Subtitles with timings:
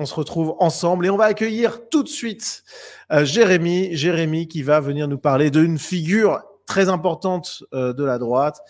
[0.00, 2.62] On se retrouve ensemble et on va accueillir tout de suite
[3.10, 3.96] euh, Jérémy.
[3.96, 8.60] Jérémy qui va venir nous parler d'une figure très importante euh, de la droite.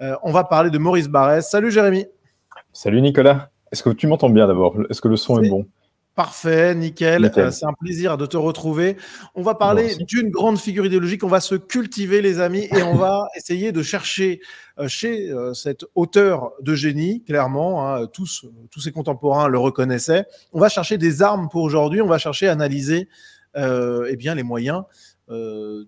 [0.00, 1.48] Euh, on va parler de Maurice Barrès.
[1.48, 2.06] Salut Jérémy.
[2.72, 3.50] Salut Nicolas.
[3.70, 4.74] Est-ce que tu m'entends bien d'abord?
[4.90, 5.66] Est-ce que le son est bon?
[6.14, 7.32] Parfait, nickel.
[7.38, 8.98] Euh, c'est un plaisir de te retrouver.
[9.34, 11.24] On va parler d'une grande figure idéologique.
[11.24, 14.40] On va se cultiver, les amis, et on va essayer de chercher
[14.78, 20.26] euh, chez euh, cet auteur de génie, clairement, hein, tous, tous ses contemporains le reconnaissaient.
[20.52, 22.02] On va chercher des armes pour aujourd'hui.
[22.02, 23.08] On va chercher à analyser
[23.54, 24.82] eh bien, les moyens.
[25.28, 25.86] de,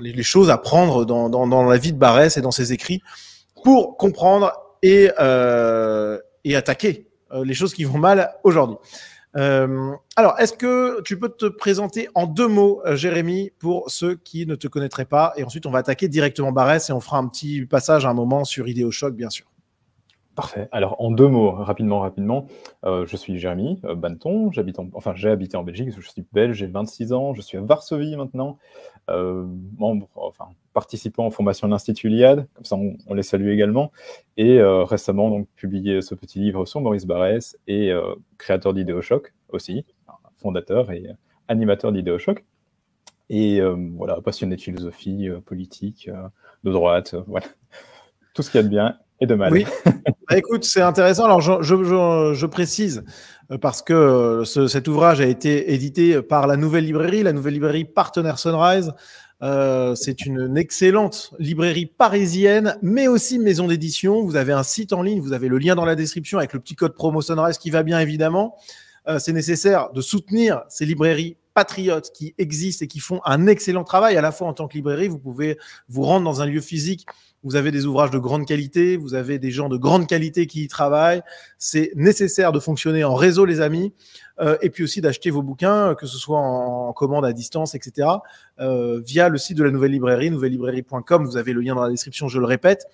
[0.00, 3.02] les, choses à prendre dans, dans, la vie de Barès et dans ses écrits
[3.64, 4.52] pour comprendre
[4.82, 5.10] et,
[6.44, 8.76] et attaquer les choses qui vont mal aujourd'hui.
[9.36, 14.16] Euh, alors, est-ce que tu peux te présenter en deux mots, euh, Jérémy, pour ceux
[14.16, 17.18] qui ne te connaîtraient pas Et ensuite, on va attaquer directement Barès et on fera
[17.18, 19.46] un petit passage à un moment sur Idéo Choc, bien sûr.
[20.34, 20.68] Parfait.
[20.72, 22.46] Alors, en deux mots, rapidement, rapidement,
[22.84, 26.66] euh, je suis Jérémy Banton, j'habite enfin, j'ai habité en Belgique, je suis belge, j'ai
[26.66, 28.56] 26 ans, je suis à Varsovie maintenant,
[29.08, 33.92] membre, enfin, participant en formation à l'Institut Iliad, comme ça on, les salue également,
[34.36, 37.92] et récemment donc publié ce petit livre sur Maurice Barrès et
[38.38, 39.84] créateur d'Idéochoc aussi,
[40.36, 41.06] fondateur et
[41.48, 42.44] animateur d'Idéochoc.
[43.30, 43.60] Et
[43.96, 46.08] voilà, passionné de philosophie, politique,
[46.62, 47.46] de droite, voilà.
[48.34, 49.52] Tout ce qu'il y a de bien et de mal.
[49.52, 49.66] Oui,
[50.28, 51.24] bah, écoute, c'est intéressant.
[51.24, 53.04] Alors, je, je, je, précise,
[53.50, 57.32] euh, parce que euh, ce, cet ouvrage a été édité par la Nouvelle Librairie, la
[57.32, 58.92] Nouvelle Librairie partenaire Sunrise.
[59.42, 64.22] Euh, c'est une excellente librairie parisienne, mais aussi maison d'édition.
[64.22, 66.60] Vous avez un site en ligne, vous avez le lien dans la description avec le
[66.60, 68.56] petit code promo Sunrise qui va bien évidemment.
[69.08, 73.84] Euh, c'est nécessaire de soutenir ces librairies patriotes qui existent et qui font un excellent
[73.84, 75.08] travail à la fois en tant que librairie.
[75.08, 77.06] Vous pouvez vous rendre dans un lieu physique
[77.42, 80.64] vous avez des ouvrages de grande qualité, vous avez des gens de grande qualité qui
[80.64, 81.22] y travaillent.
[81.58, 83.94] C'est nécessaire de fonctionner en réseau, les amis,
[84.40, 88.08] euh, et puis aussi d'acheter vos bouquins, que ce soit en, commande à distance, etc.,
[88.60, 91.24] euh, via le site de la Nouvelle Librairie, nouvellibrairie.com.
[91.24, 92.86] Vous avez le lien dans la description, je le répète.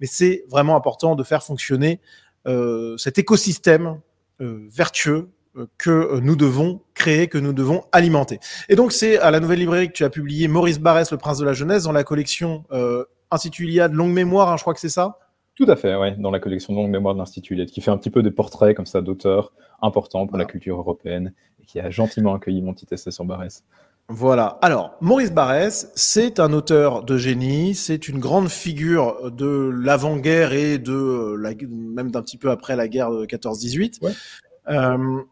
[0.00, 2.00] Mais c'est vraiment important de faire fonctionner
[2.46, 4.00] euh, cet écosystème
[4.40, 5.30] vertueux
[5.78, 8.40] que nous devons créer, que nous devons alimenter.
[8.70, 11.36] Et donc, c'est à la Nouvelle Librairie que tu as publié Maurice Barrès, Le Prince
[11.38, 14.80] de la Jeunesse, dans la collection euh, Institut Iliade Longue Mémoire, hein, je crois que
[14.80, 15.18] c'est ça?
[15.54, 17.98] Tout à fait, oui, dans la collection Longue Mémoire de l'Institut Iliade, qui fait un
[17.98, 21.90] petit peu des portraits comme ça d'auteurs importants pour la culture européenne et qui a
[21.90, 23.64] gentiment accueilli mon petit essai sur Barès.
[24.08, 24.58] Voilà.
[24.62, 30.78] Alors, Maurice Barrès, c'est un auteur de génie, c'est une grande figure de l'avant-guerre et
[30.78, 34.00] de la, même d'un petit peu après la guerre de 14-18.
[34.68, 35.22] Euh,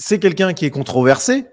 [0.00, 1.44] c'est quelqu'un qui est controversé,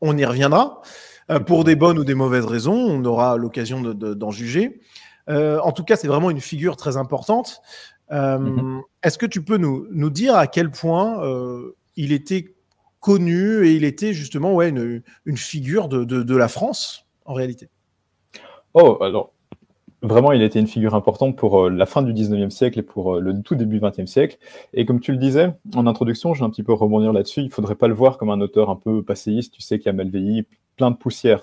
[0.00, 0.82] on y reviendra,
[1.30, 4.80] euh, pour des bonnes ou des mauvaises raisons, on aura l'occasion d'en juger.
[5.28, 7.60] Euh, en tout cas, c'est vraiment une figure très importante.
[8.12, 8.82] Euh, mhm.
[9.02, 11.20] Est-ce que tu peux nous, nous, dire à quel point
[11.96, 12.54] il était
[13.00, 17.34] connu et il était justement ouais, une, une figure de, de, de, la France en
[17.34, 17.68] réalité?
[18.74, 19.32] Oh, alors
[20.02, 23.40] vraiment, il était une figure importante pour la fin du 19e siècle et pour le
[23.42, 24.38] tout début du 20e siècle.
[24.74, 27.46] Et comme tu le disais en introduction, je vais un petit peu rebondir là-dessus, il
[27.46, 29.92] ne faudrait pas le voir comme un auteur un peu passéiste, tu sais, qui a
[29.92, 30.46] mal vieilli,
[30.78, 31.40] plein de poussière.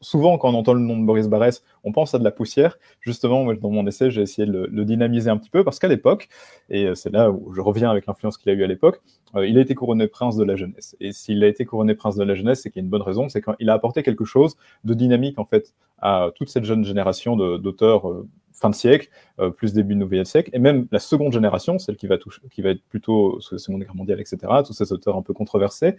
[0.00, 2.78] souvent, quand on entend le nom de Boris Barès, on pense à de la poussière.
[3.00, 6.28] Justement, dans mon essai, j'ai essayé de le, dynamiser un petit peu parce qu'à l'époque,
[6.70, 9.00] et euh, c'est là où je reviens avec l'influence qu'il a eu à l'époque,
[9.36, 10.96] euh, il a été couronné prince de la jeunesse.
[10.98, 13.02] Et s'il a été couronné prince de la jeunesse, c'est qu'il y a une bonne
[13.02, 16.84] raison, c'est qu'il a apporté quelque chose de dynamique en fait à toute cette jeune
[16.84, 18.26] génération d'auteurs euh,
[18.60, 21.96] fin de siècle, euh, plus début de nouvel siècle, et même la seconde génération, celle
[21.96, 24.92] qui va, toucher, qui va être plutôt sous la Seconde Guerre mondiale, etc., tous ces
[24.92, 25.96] auteurs un peu controversés.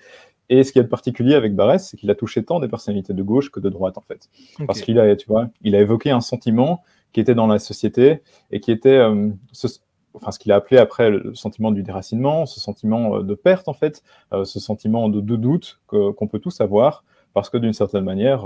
[0.50, 3.24] Et ce qui est particulier avec Barès, c'est qu'il a touché tant des personnalités de
[3.24, 4.30] gauche que de droite, en fait.
[4.68, 6.84] Parce qu'il a, tu vois, il a évoqué un sentiment
[7.14, 8.22] qui était dans la société
[8.52, 9.68] et qui était euh, ce,
[10.14, 13.70] enfin, ce qu'il a appelé après le sentiment du déracinement, ce sentiment euh, de perte,
[13.70, 18.46] en fait, ce sentiment de, doute qu'on peut tous avoir, parce que d'une certaine manière,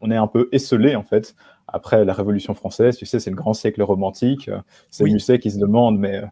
[0.00, 1.34] on est un peu esselé, en fait,
[1.68, 4.50] après la Révolution française, tu sais, c'est le grand siècle romantique.
[4.90, 5.12] C'est oui.
[5.12, 6.22] Musset qui se demande, mais,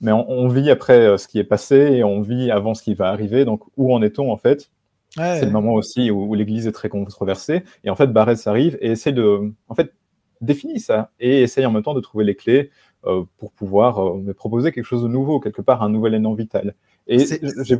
[0.00, 2.94] mais on, vit après euh, ce qui est passé et on vit avant ce qui
[2.94, 3.44] va arriver.
[3.44, 4.70] Donc, où en est-on en fait?
[5.16, 7.64] C'est le moment aussi où, l'Église est très controversée.
[7.82, 9.92] Et en fait, Barès arrive et essaie de, en fait,
[10.40, 12.70] définir ça et essaye en même temps de trouver les clés
[13.06, 16.74] euh, pour pouvoir euh, proposer quelque chose de nouveau, quelque part un nouvel élan vital.
[17.08, 17.18] Et
[17.64, 17.78] j'ai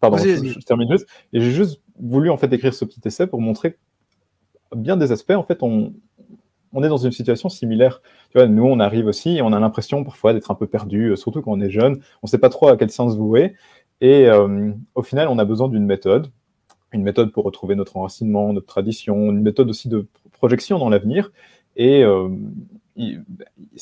[0.00, 1.06] Pardon, je, termine juste.
[1.32, 3.78] Et j'ai juste voulu en fait écrire ce petit essai pour montrer
[4.74, 5.92] bien des aspects, en fait, on,
[6.82, 8.02] est dans une situation similaire.
[8.34, 11.52] Nous, on arrive aussi on a l'impression parfois d'être un peu perdu, euh, surtout quand
[11.52, 11.94] on est jeune.
[12.22, 13.54] On ne sait pas trop à quel sens vouer.
[14.00, 16.30] Et euh, au final, on a besoin d'une méthode,
[16.92, 21.32] une méthode pour retrouver notre enracinement, notre tradition, une méthode aussi de projection dans l'avenir.
[21.76, 22.28] Et, euh,
[22.98, 23.24] il,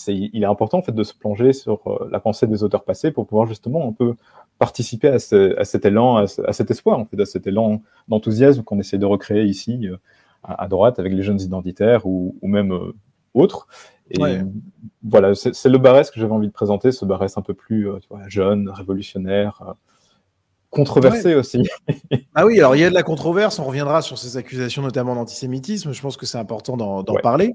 [0.06, 3.46] est, important en fait de se plonger sur la pensée des auteurs passés pour pouvoir
[3.46, 4.16] justement un peu
[4.58, 8.80] participer à, à cet élan, à, cet espoir, en fait, à cet élan d'enthousiasme qu'on
[8.80, 9.88] essaie de recréer ici
[10.48, 12.92] euh, à, droite avec les jeunes identitaires ou, ou même euh,
[13.34, 13.66] autres.
[14.10, 14.20] Et
[15.02, 18.08] voilà, c'est le Barès que j'avais envie de présenter, ce Barès un peu plus tu
[18.10, 19.76] vois, jeune, révolutionnaire,
[20.74, 21.62] controversé aussi.
[22.34, 25.14] ah oui, alors il y a de la controverse, on reviendra sur ces accusations notamment
[25.14, 27.54] d'antisémitisme, je pense que c'est important d'en parler.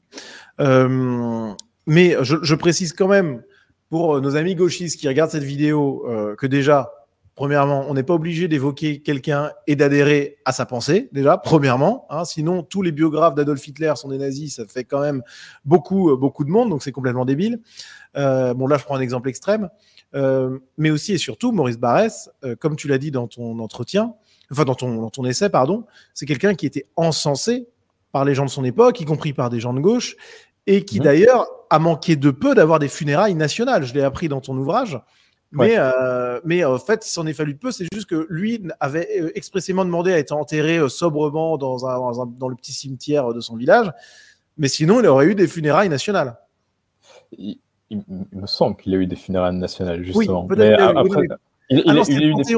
[0.59, 1.51] Euh,
[1.85, 3.43] mais je, précise quand même
[3.89, 6.91] pour nos amis gauchistes qui regardent cette vidéo euh, que déjà,
[7.39, 12.05] premièrement, on n'est pas obligé d'évoquer quelqu'un et d'adhérer à sa pensée, déjà, premièrement.
[12.09, 15.23] Hein, sinon, tous les biographes d'Adolf Hitler sont des nazis, ça fait quand même
[15.63, 17.61] beaucoup, beaucoup de monde, donc c'est complètement débile.
[18.17, 19.69] Euh, bon, là, je prends un exemple extrême.
[20.15, 24.15] Euh, mais aussi et surtout, Maurice Barrès, euh, comme tu l'as dit dans ton entretien,
[24.51, 27.69] enfin dans ton, dans ton essai, pardon, c'est quelqu'un qui était encensé
[28.11, 30.17] par les gens de son époque, y compris par des gens de gauche,
[30.67, 31.05] et qui mhm.
[31.05, 33.85] d'ailleurs a manqué de peu d'avoir des funérailles nationales.
[33.85, 34.99] Je l'ai appris dans ton ouvrage.
[35.51, 37.71] Mais, euh, mais en fait, il s'en est fallu de peu.
[37.71, 42.55] C'est juste que lui avait expressément demandé à être enterré sobrement dans, un, dans, le
[42.55, 43.91] petit cimetière de son village.
[44.57, 46.37] Mais sinon, il aurait eu des funérailles nationales
[47.37, 47.59] il,
[48.33, 50.47] me semble qu'il a eu des funérailles nationales, justement.
[50.49, 51.27] Oui, mais après,
[51.69, 52.55] il, ah a eu des...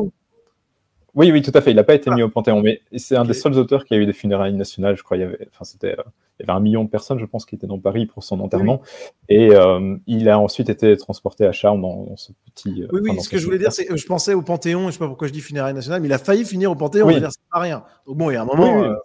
[1.13, 1.71] Oui, oui, tout à fait.
[1.71, 3.97] Il n'a pas été mis au Panthéon, mais c'est un des seuls auteurs qui a
[3.97, 4.95] eu des funérailles nationales.
[4.95, 6.03] Je crois il y avait, enfin, c'était, euh,
[6.39, 8.39] il y avait un million de personnes, je pense, qui étaient dans Paris pour son
[8.39, 8.81] enterrement.
[9.27, 12.83] Et euh, il a ensuite été transporté à Charmes dans, ce petit.
[12.83, 13.21] Euh, oui, oui.
[13.21, 14.87] Ce que je voulais dire, c'est, je pensais au Panthéon.
[14.87, 17.07] Je sais pas pourquoi je dis funérailles nationales, mais il a failli finir au Panthéon.
[17.07, 17.15] Oui.
[17.19, 17.83] C'est pas rien.
[18.07, 18.95] Donc bon, il y a un moment,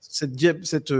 [0.00, 0.92] cette, cette,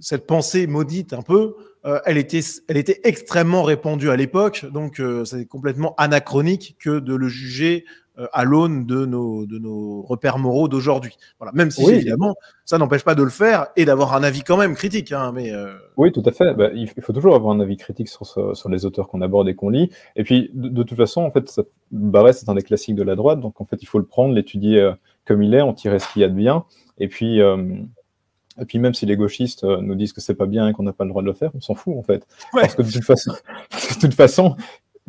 [0.00, 1.54] cette pensée maudite un peu.
[1.84, 7.00] Euh, elle, était, elle était extrêmement répandue à l'époque, donc euh, c'est complètement anachronique que
[7.00, 7.84] de le juger
[8.32, 11.16] à l'aune de nos, de nos repères moraux d'aujourd'hui.
[11.38, 11.52] Voilà.
[11.54, 14.74] Même si, évidemment, ça n'empêche pas de le faire et d'avoir un avis quand même
[14.74, 15.12] critique.
[15.12, 15.52] Hein, mais,
[15.96, 16.54] Oui, tout à fait.
[16.54, 19.54] Bah, il faut toujours avoir un avis critique sur, sur les auteurs qu'on aborde et
[19.54, 19.90] qu'on lit.
[20.16, 23.16] Et puis, de, toute façon, en fait, ça, Barrès, c'est un des classiques de la
[23.16, 24.92] droite, donc en fait, il faut le prendre, l'étudier
[25.24, 26.64] comme il est, en tirer ce qu'il y a de bien.
[26.98, 27.40] Et puis,
[28.60, 30.82] et puis même si les gauchistes euh, nous disent que c'est pas bien et qu'on
[30.82, 32.26] n'a pas le droit de le faire, on s'en fout en fait.
[32.52, 33.32] Parce que de toute façon,
[33.70, 34.56] de toute façon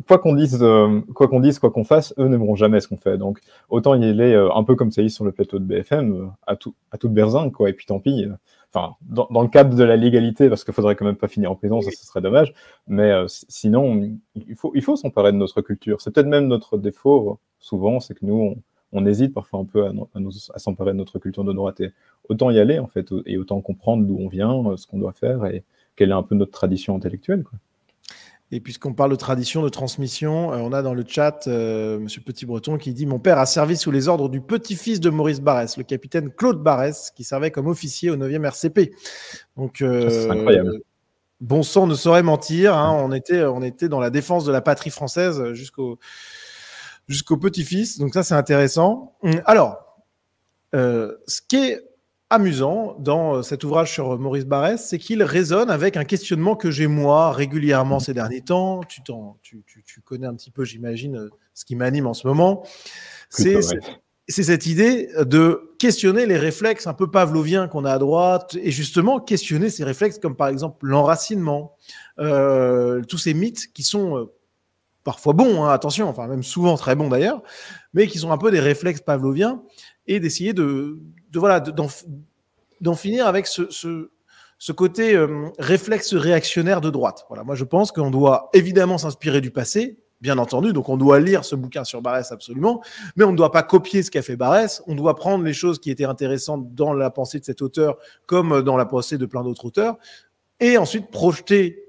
[0.06, 2.96] quoi qu'on dise, euh, quoi qu'on dise, quoi qu'on fasse, eux n'aimeront jamais ce qu'on
[2.96, 3.18] fait.
[3.18, 5.64] Donc autant y aller euh, un peu comme ça y est sur le plateau de
[5.64, 7.70] BFM, à tout, à toute berzingue quoi.
[7.70, 8.26] Et puis tant pis.
[8.72, 11.52] Enfin, dans, dans, le cadre de la légalité, parce qu'il faudrait quand même pas finir
[11.52, 12.52] en prison, ça ce serait dommage.
[12.88, 16.00] Mais sinon, il faut, il faut s'emparer de notre culture.
[16.00, 18.56] C'est peut-être même notre défaut souvent, c'est que nous on,
[18.94, 21.80] on hésite parfois un peu à, s'emparer de notre culture de droite.
[21.80, 21.92] Et
[22.28, 25.12] autant y aller, en fait, et autant comprendre d'où on vient, euh, ce qu'on doit
[25.12, 25.64] faire et
[25.96, 27.44] quelle est un peu notre tradition intellectuelle.
[28.54, 32.20] Et puisqu'on parle de tradition, de transmission, euh, on a dans le chat euh, Monsieur
[32.20, 35.40] Petit Breton qui dit Mon père a servi sous les ordres du petit-fils de Maurice
[35.40, 38.92] Barrès, le capitaine Claude Barrès, qui servait comme officier au 9e RCP.
[39.56, 40.80] Donc, incroyable.
[41.40, 42.76] Bon sang ne saurait mentir.
[42.76, 42.96] Hein.
[42.96, 45.98] on, était, on était dans la défense de la patrie française jusqu'au
[47.08, 47.98] jusqu'au petit-fils.
[47.98, 49.16] Donc ça, c'est intéressant.
[49.46, 49.98] Alors,
[50.76, 51.80] euh, ce qui est
[52.34, 56.70] amusant dans euh, cet ouvrage sur Maurice Barrès, c'est qu'il résonne avec un questionnement que
[56.70, 58.80] j'ai moi régulièrement ces derniers temps.
[58.88, 59.02] Tu,
[59.42, 62.64] tu, tu, connais un petit peu, j'imagine, euh, ce qui m'anime en ce moment.
[63.30, 68.70] C'est cette idée de questionner les réflexes un peu pavloviens qu'on a à droite et
[68.70, 71.76] justement questionner ces réflexes comme par exemple l'enracinement,
[72.16, 74.30] tous ces mythes qui sont
[75.04, 77.42] parfois bons, hein, attention, enfin même souvent très bons d'ailleurs,
[77.92, 79.62] mais qui sont un peu des réflexes pavloviens,
[80.06, 80.98] et d'essayer de,
[81.30, 81.60] de, voilà
[82.80, 87.24] d'en finir avec ce, ce, côté euh, réflexe réactionnaire de droite.
[87.28, 91.20] Voilà, moi je pense qu'on doit évidemment s'inspirer du passé, bien entendu, donc on doit
[91.20, 92.82] lire ce bouquin sur Barès absolument,
[93.16, 95.78] mais on ne doit pas copier ce qu'a fait Barès, on doit prendre les choses
[95.78, 99.42] qui étaient intéressantes dans la pensée de cet auteur comme dans la pensée de plein
[99.42, 99.98] d'autres auteurs,
[100.60, 101.84] et ensuite projeter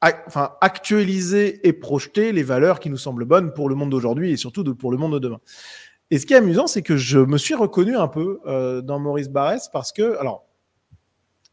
[0.00, 4.36] enfin, actualiser et projeter les valeurs qui nous semblent bonnes pour le monde d'aujourd'hui et
[4.36, 5.40] surtout pour le monde de demain.
[6.10, 8.98] Et ce qui est amusant, c'est que je me suis reconnu un peu euh, dans
[8.98, 10.44] Maurice Barrès parce que, alors,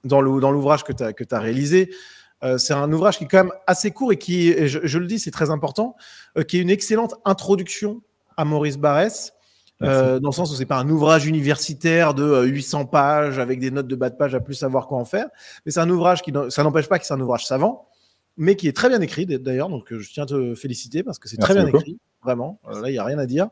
[0.03, 1.91] dans l'ouvrage que tu as, as, réalisé,
[2.43, 5.19] euh, c'est un ouvrage qui est quand même assez court et qui, je, le dis,
[5.19, 5.95] c'est très important,
[6.37, 8.01] euh, qui est une excellente introduction
[8.35, 9.33] à Maurice Barrès.
[9.79, 13.87] dans le sens où c'est pas un ouvrage universitaire de 800 pages avec des notes
[13.87, 15.27] de bas de page à plus savoir quoi en faire,
[15.65, 17.87] mais c'est un ouvrage qui, ça n'empêche pas que c'est un ouvrage savant,
[18.37, 19.69] mais qui est très bien écrit d'ailleurs.
[19.69, 22.59] Donc, je tiens à te féliciter parce que c'est très bien écrit, vraiment.
[22.71, 23.49] Là, il n'y a rien à dire.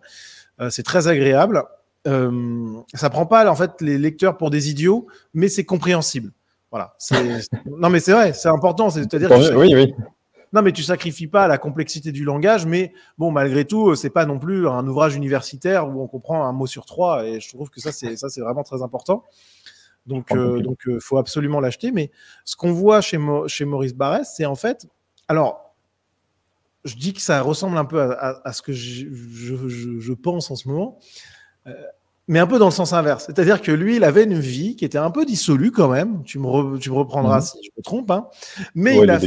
[0.61, 1.63] Euh, c'est très agréable.
[2.07, 6.31] Euh, ça prend pas en fait les lecteurs pour des idiots, mais c'est compréhensible.
[6.71, 6.95] Voilà.
[7.65, 8.89] non, mais c'est vrai, c'est important.
[8.89, 9.93] C'est-à-dire oui, oui.
[10.53, 14.25] Non, mais tu sacrifies pas la complexité du langage, mais bon, malgré tout, c'est pas
[14.25, 17.69] non plus un ouvrage universitaire où on comprend un mot sur trois, et je trouve
[17.69, 19.23] que ça, c'est ça, c'est vraiment très important.
[20.05, 21.91] Donc, il donc, faut absolument l'acheter.
[21.91, 22.11] Mais
[22.45, 24.87] ce qu'on voit chez, chez Maurice Barrès, c'est en fait,
[25.27, 25.64] alors,
[26.85, 30.67] je dis que ça ressemble un peu à, ce que je, je, pense en ce
[30.67, 30.99] moment
[32.27, 33.25] mais un peu dans le sens inverse.
[33.25, 36.23] C'est-à-dire que lui, il avait une vie qui était un peu dissolue quand même.
[36.23, 37.45] Tu me, tu me reprendras mhm.
[37.45, 38.09] si je me trompe.
[38.11, 38.27] Hein.
[38.73, 39.19] Mais, il a,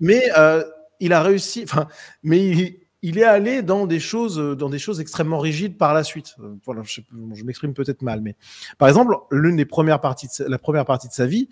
[0.00, 0.64] mais euh,
[0.98, 1.62] il a réussi.
[1.62, 1.86] Enfin,
[2.22, 6.34] mais il, est allé dans des choses, dans des choses extrêmement rigides par la suite.
[6.40, 7.00] Euh, voilà, je,
[7.34, 8.34] je m'exprime peut-être mal, mais
[8.78, 11.48] par exemple, l'une des premières parties, de la première partie de sa vie,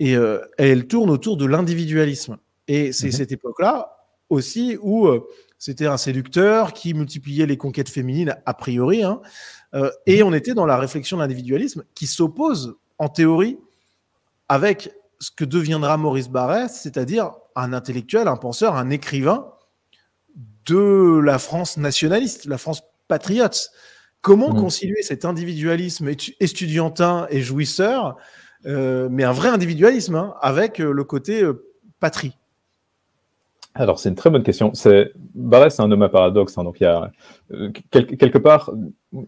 [0.00, 2.38] et euh, elle tourne autour de l'individualisme.
[2.66, 3.12] Et c'est mhm.
[3.12, 3.97] cette époque-là
[4.30, 5.08] aussi où
[5.58, 9.02] c'était un séducteur qui multipliait les conquêtes féminines a priori.
[9.02, 9.20] Hein,
[9.74, 13.58] euh, et on était dans la réflexion de l'individualisme qui s'oppose en théorie
[14.48, 19.52] avec ce que deviendra Maurice Barrès, c'est-à-dire un intellectuel, un penseur, un écrivain
[20.66, 23.70] de la France nationaliste, la France patriote.
[24.20, 24.60] Comment mmh.
[24.60, 26.08] concilier cet individualisme
[26.40, 28.16] estudiantin et jouisseur,
[28.66, 31.42] euh, mais un vrai individualisme, hein, avec euh, le côté
[31.98, 32.36] patrie?
[33.78, 34.72] Alors, c'est une très bonne question.
[34.74, 36.58] C'est Barrès, c'est un homme à paradoxe.
[36.58, 37.12] Hein, donc, il y a
[37.52, 38.72] euh, quelque part,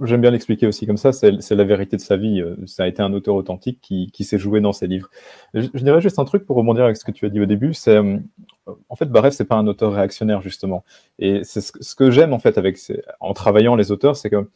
[0.02, 1.12] j'aime bien l'expliquer aussi comme ça.
[1.12, 2.42] C'est la vérité de sa vie.
[2.42, 5.08] Euh, ça a été un auteur authentique qui, s'est joué dans ses livres.
[5.54, 7.74] Je, dirais juste un truc pour rebondir avec ce que tu as dit au début.
[7.74, 8.18] C'est euh,
[8.88, 10.84] en fait, Barrès, c'est pas un auteur réactionnaire justement.
[11.20, 12.76] Et c'est ce, que j'aime en fait avec
[13.20, 14.48] en travaillant les auteurs, c'est que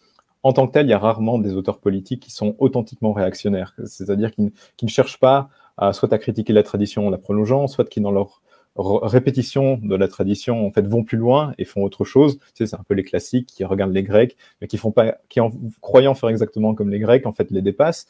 [0.43, 3.75] en tant que tel, il y a rarement des auteurs politiques qui sont authentiquement réactionnaires.
[3.87, 7.67] C'est-à-dire qui, qui, ne cherchent pas à soit à critiquer la tradition en la prolongeant,
[7.69, 8.43] soit qui dans leur
[8.77, 12.39] répétition de la tradition en fait vont plus loin et font autre chose.
[12.39, 15.17] Tu sais, c'est un peu les classiques qui regardent les Grecs, mais qui font pas,
[15.29, 18.07] qui en croyant faire exactement comme les Grecs, en fait les dépassent.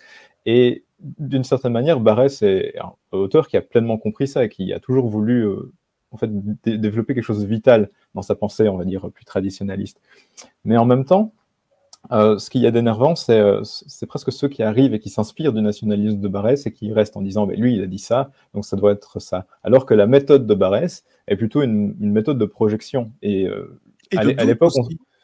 [0.47, 4.73] Et d'une certaine manière, Barès est un auteur qui a pleinement compris ça et qui
[4.73, 5.73] a toujours voulu euh,
[6.11, 6.31] en fait
[6.65, 10.01] développer quelque chose de vital dans sa pensée, on va dire plus traditionnaliste.
[10.65, 11.33] Mais en même temps,
[12.13, 15.53] euh, ce qu'il y a d'énervant, euh, c'est presque ceux qui arrivent et qui s'inspirent
[15.53, 18.31] du nationalisme de Barès et qui restent en disant mais lui, il a dit ça,
[18.53, 19.47] donc ça doit être ça.
[19.63, 23.11] Alors que la méthode de Barès est plutôt une, méthode de projection.
[23.23, 23.81] Et, euh,
[24.17, 24.73] à l'époque,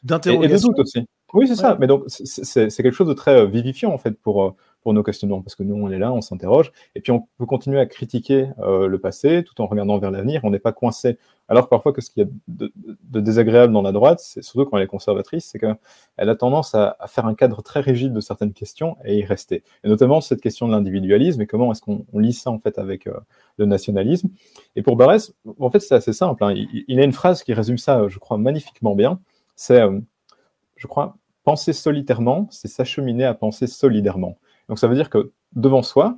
[0.02, 0.72] d'interrogation.
[0.76, 1.06] aussi.
[1.34, 1.76] Oui, c'est ça.
[1.78, 5.54] Mais donc, c'est quelque chose de très vivifiant, en fait, pour, pour nos questionnements, parce
[5.54, 8.96] que nous, on est là, on s'interroge, et puis on peut continuer à critiquer le
[8.98, 10.40] passé tout en regardant vers l'avenir.
[10.44, 11.18] On n'est pas coincé
[11.50, 14.84] alors parfois ce qu'il y a de, désagréable dans la droite, c'est surtout quand elle
[14.84, 15.76] est conservatrice, c'est qu'elle
[16.16, 19.64] a tendance à, faire un cadre très rigide de certaines questions et y rester.
[19.82, 23.08] Et notamment cette question de l'individualisme et comment est-ce qu'on lit ça en fait avec
[23.08, 23.18] euh,
[23.56, 24.28] le nationalisme.
[24.76, 26.44] Et pour Barès, en fait c'est assez simple.
[26.44, 26.54] Hein.
[26.86, 29.18] Il, a une phrase qui résume ça, je crois, magnifiquement bien.
[29.56, 29.98] C'est, euh,
[30.76, 34.38] je crois, penser solitairement, c'est s'acheminer à penser solidairement.
[34.70, 36.16] Donc ça veut dire que devant soi,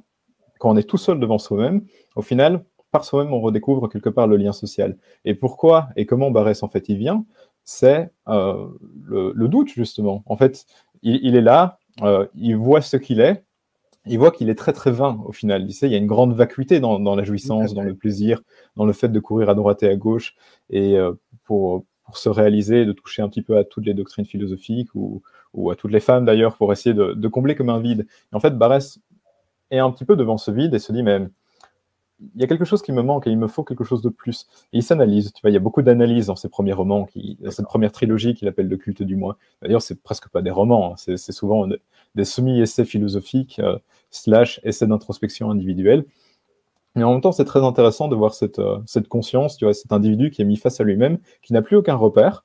[0.61, 4.27] quand on est tout seul devant soi-même, au final, par soi-même, on redécouvre quelque part
[4.27, 4.99] le lien social.
[5.25, 7.25] Et pourquoi et comment Barès, en fait, il vient
[7.65, 8.69] C'est euh,
[9.07, 10.23] le, doute, justement.
[10.27, 10.67] En fait,
[11.03, 13.43] il, est là, euh, il voit ce qu'il est,
[14.05, 15.65] il voit qu'il est très très vain au final.
[15.67, 18.43] Il, sait, il y a une grande vacuité dans, la jouissance, dans le plaisir,
[18.77, 20.37] dans le fait de courir à droite et à gauche,
[20.69, 24.27] et euh, pour, pour se réaliser, de toucher un petit peu à toutes les doctrines
[24.27, 25.23] philosophiques ou,
[25.55, 28.07] ou à toutes les femmes d'ailleurs, pour essayer de, de, combler comme un vide.
[28.33, 28.99] Et en fait, Barès
[29.71, 31.21] est un petit peu devant ce vide et se dit, mais
[32.35, 34.09] il y a quelque chose qui me manque et il me faut quelque chose de
[34.09, 34.47] plus.
[34.73, 37.39] Et il s'analyse, tu vois, il y a beaucoup d'analyses dans ses premiers romans, qui,
[37.41, 39.37] dans cette première trilogie qu'il appelle Le culte du moi.
[39.61, 40.95] D'ailleurs, c'est presque pas des romans, hein.
[40.97, 41.67] c'est souvent
[42.15, 43.79] des semi-essais philosophiques, euh,
[44.11, 46.05] slash essais d'introspection individuelle.
[46.95, 49.75] Mais en même temps, c'est très intéressant de voir cette, euh, cette conscience, tu vois,
[49.75, 52.45] cet individu qui est mis face à lui-même, qui n'a plus aucun repère,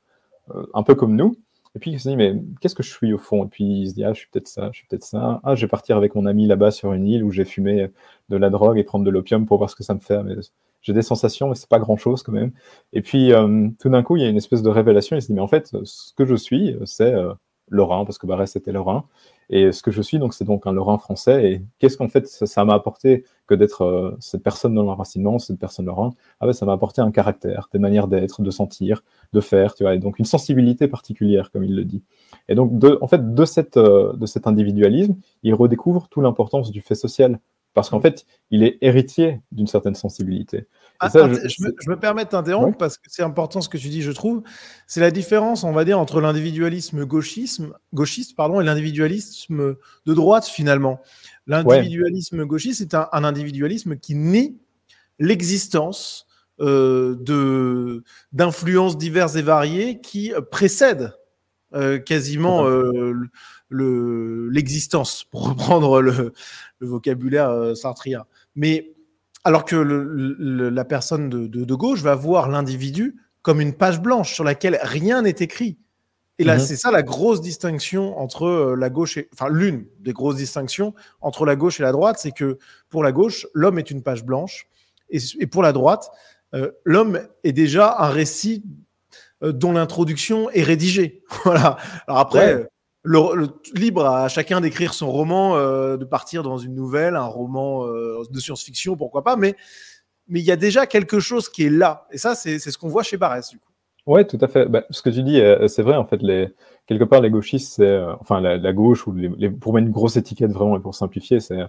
[0.56, 1.36] euh, un peu comme nous,
[1.76, 3.46] et puis il se dit, mais qu'est-ce que je suis au fond?
[3.46, 5.42] Et puis il se dit, ah, je suis peut-être ça, je suis peut-être ça.
[5.44, 7.90] Ah, je vais partir avec mon ami là-bas sur une île où j'ai fumé
[8.30, 10.22] de la drogue et prendre de l'opium pour voir ce que ça me fait.
[10.24, 10.36] Mais
[10.82, 12.52] j'ai des sensations, mais c'est pas grand-chose quand même.
[12.94, 15.16] Et puis euh, tout d'un coup, il y a une espèce de révélation.
[15.16, 17.34] Il se dit, mais en fait, ce que je suis, c'est euh,
[17.70, 19.06] Lorrain, parce que Barès était Lorrain.
[19.50, 21.52] Et ce que je suis, donc, c'est donc un Lorrain français.
[21.52, 25.60] Et qu'est-ce qu'en fait ça m'a apporté que d'être euh, cette personne dans l'enracinement, cette
[25.60, 26.10] personne Lorrain?
[26.40, 29.84] Ah ben, ça m'a apporté un caractère, des manières d'être, de sentir, de faire, tu
[29.84, 32.04] vois, et donc une sensibilité particulière, comme il le dit.
[32.50, 36.72] Et donc, de, en fait, de, cette, euh, de cet individualisme, il redécouvre toute l'importance
[36.72, 37.40] du fait social
[37.78, 40.66] parce qu'en fait, il est héritier d'une certaine sensibilité.
[41.00, 44.12] Ah, je, me, permets de t'interrompre parce que c'est important ce que tu dis, je
[44.12, 44.44] trouve.
[44.88, 49.76] C'est la différence, on va dire, entre l'individualisme gauchisme, gauchiste pardon, et l'individualisme
[50.06, 51.02] de droite, finalement.
[51.46, 54.58] L'individualisme gauchiste, c'est un, individualisme qui nie
[55.20, 56.26] l'existence
[56.60, 58.02] euh,
[58.32, 61.14] d'influences diverses et variées qui précèdent
[61.74, 63.14] euh, quasiment euh,
[63.70, 66.34] l'existence, pour reprendre le,
[66.80, 68.26] vocabulaire euh, sartrien.
[68.56, 68.94] Mais
[69.48, 74.78] alors que la personne de, gauche va voir l'individu comme une page blanche sur laquelle
[74.82, 75.78] rien n'est écrit.
[76.38, 76.60] Et là, mhm.
[76.60, 79.30] c'est ça la grosse distinction entre la gauche et.
[79.32, 82.58] Enfin, l'une des grosses distinctions entre la gauche et la droite, c'est que
[82.90, 84.68] pour la gauche, l'homme est une page blanche.
[85.10, 86.12] Et, et pour la droite,
[86.84, 88.66] l'homme est déjà un récit
[89.42, 91.24] dont l'introduction est rédigée.
[91.46, 91.78] voilà.
[92.06, 92.68] Alors après,
[93.76, 98.24] libre à chacun d'écrire son roman, euh, de partir dans une nouvelle, un roman euh,
[98.30, 99.56] de science-fiction, pourquoi pas, mais
[100.30, 102.08] il y a déjà quelque chose qui est là.
[102.12, 103.72] Et ça, c'est ce qu'on voit chez Barès, du coup.
[104.06, 104.68] Ouais, tout à fait.
[104.68, 106.22] Bah, ce que tu dis, euh, c'est vrai, en fait,
[106.86, 110.82] quelque part, les gauchistes, c'est, enfin, la, gauche, pour mettre une grosse étiquette vraiment et
[110.82, 111.60] pour simplifier, c'est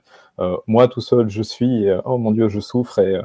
[0.66, 3.21] moi tout seul, je suis, oh mon Dieu, je souffre, et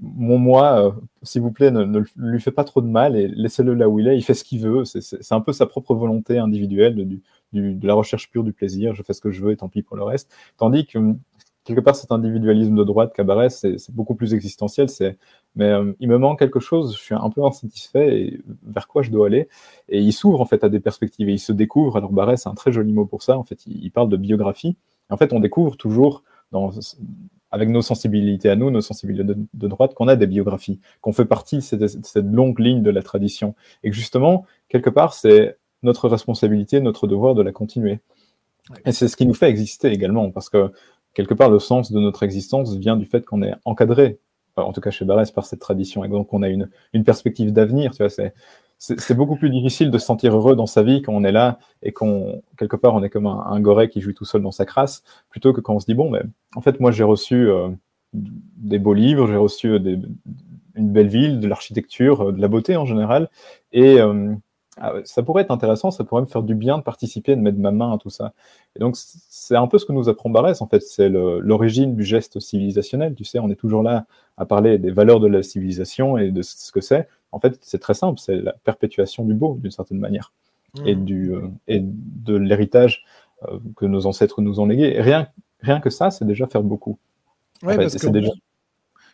[0.00, 3.88] mon moi, s'il vous plaît, ne, lui fait pas trop de mal et laissez-le là
[3.88, 6.94] où il est, il fait ce qu'il veut, c'est un peu sa propre volonté individuelle
[7.06, 9.68] du, de la recherche pure du plaisir, je fais ce que je veux et tant
[9.68, 10.34] pis pour le reste.
[10.56, 10.98] Tandis que
[11.64, 14.88] quelque part cet individualisme de droite Cabaret, c'est beaucoup plus existentiel.
[14.88, 15.18] C'est
[15.54, 19.02] mais euh, il me manque quelque chose, je suis un peu insatisfait et vers quoi
[19.02, 19.48] je dois aller.
[19.88, 21.96] Et il s'ouvre en fait à des perspectives et il se découvre.
[21.96, 23.36] Alors Barret, c'est un très joli mot pour ça.
[23.36, 24.76] En fait, il, parle de biographie.
[25.10, 26.22] en fait, on découvre toujours
[27.50, 31.26] avec nos sensibilités à nous, nos sensibilités de, droite, qu'on a des biographies, qu'on fait
[31.26, 33.54] partie de cette, cette longue ligne de la tradition.
[33.82, 38.00] Et que justement, quelque part, c'est notre responsabilité, notre devoir de la continuer.
[38.84, 40.72] Et c'est ce qui nous fait exister également, parce que
[41.14, 44.18] quelque part, le sens de notre existence vient du fait qu'on est encadré,
[44.56, 47.52] en tout cas chez Barès, par cette tradition, et donc on a une, une perspective
[47.52, 47.92] d'avenir.
[47.92, 48.34] Tu vois, c'est,
[48.78, 51.58] c'est, beaucoup plus difficile de se sentir heureux dans sa vie quand on est là
[51.82, 54.50] et qu'on, quelque part, on est comme un, un goret qui joue tout seul dans
[54.50, 56.22] sa crasse, plutôt que quand on se dit, bon, mais
[56.54, 57.68] en fait, moi, j'ai reçu euh,
[58.12, 59.98] des beaux livres, j'ai reçu des,
[60.74, 63.28] une belle ville, de l'architecture, euh, de la beauté en général,
[63.72, 64.34] et euh,
[64.80, 67.58] ah ça pourrait être intéressant, ça pourrait me faire du bien de participer, de mettre
[67.58, 68.32] ma main à tout ça.
[68.74, 72.04] Et donc, c'est un peu ce que nous apprend Barès, en fait, c'est l'origine du
[72.04, 73.14] geste civilisationnel.
[73.14, 74.06] Tu sais, on est toujours là
[74.38, 77.06] à parler des valeurs de la civilisation et de ce que c'est.
[77.32, 80.32] En fait, c'est très simple, c'est la perpétuation du beau, d'une certaine manière,
[80.78, 80.86] mmh.
[80.86, 83.04] et, du, euh, et de l'héritage
[83.44, 85.00] euh, que nos ancêtres nous ont légué.
[85.00, 85.28] rien,
[85.60, 86.98] rien que ça, c'est déjà faire beaucoup.
[87.62, 88.30] Oui, parce que déjà...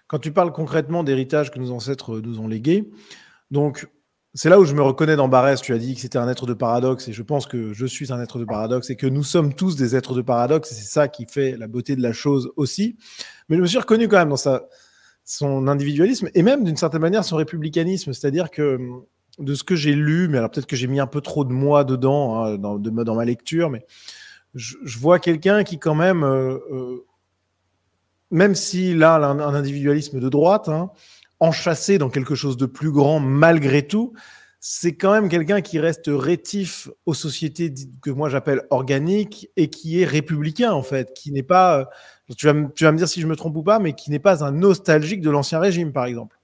[0.07, 2.89] quand tu parles concrètement d'héritage que nos ancêtres nous ont légué,
[3.51, 3.89] donc
[4.35, 5.61] c'est là où je me reconnais dans Barès.
[5.61, 8.13] Tu as dit que c'était un être de paradoxe et je pense que je suis
[8.13, 10.91] un être de paradoxe et que nous sommes tous des êtres de paradoxe et c'est
[10.91, 12.97] ça qui fait la beauté de la chose aussi.
[13.49, 14.61] Mais je me suis reconnu quand même dans
[15.25, 18.13] son individualisme et même d'une certaine manière son républicanisme.
[18.13, 18.79] C'est-à-dire que
[19.39, 21.53] de ce que j'ai lu, mais alors peut-être que j'ai mis un peu trop de
[21.53, 23.87] moi dedans, hein, dans, dans, ma lecture, mais
[24.55, 27.05] je, vois quelqu'un qui quand même, euh, euh,
[28.31, 30.91] même s'il a un, un, individualisme de droite, hein,
[31.41, 34.13] enchâssé dans quelque chose de plus grand malgré tout,
[34.61, 37.73] c'est quand même quelqu'un qui reste rétif aux sociétés
[38.03, 41.85] que moi j'appelle organiques et qui est républicain en fait, qui n'est pas, euh,
[42.37, 44.19] tu vas, tu vas me dire si je me trompe ou pas, mais qui n'est
[44.19, 46.38] pas un nostalgique de l'ancien régime par exemple.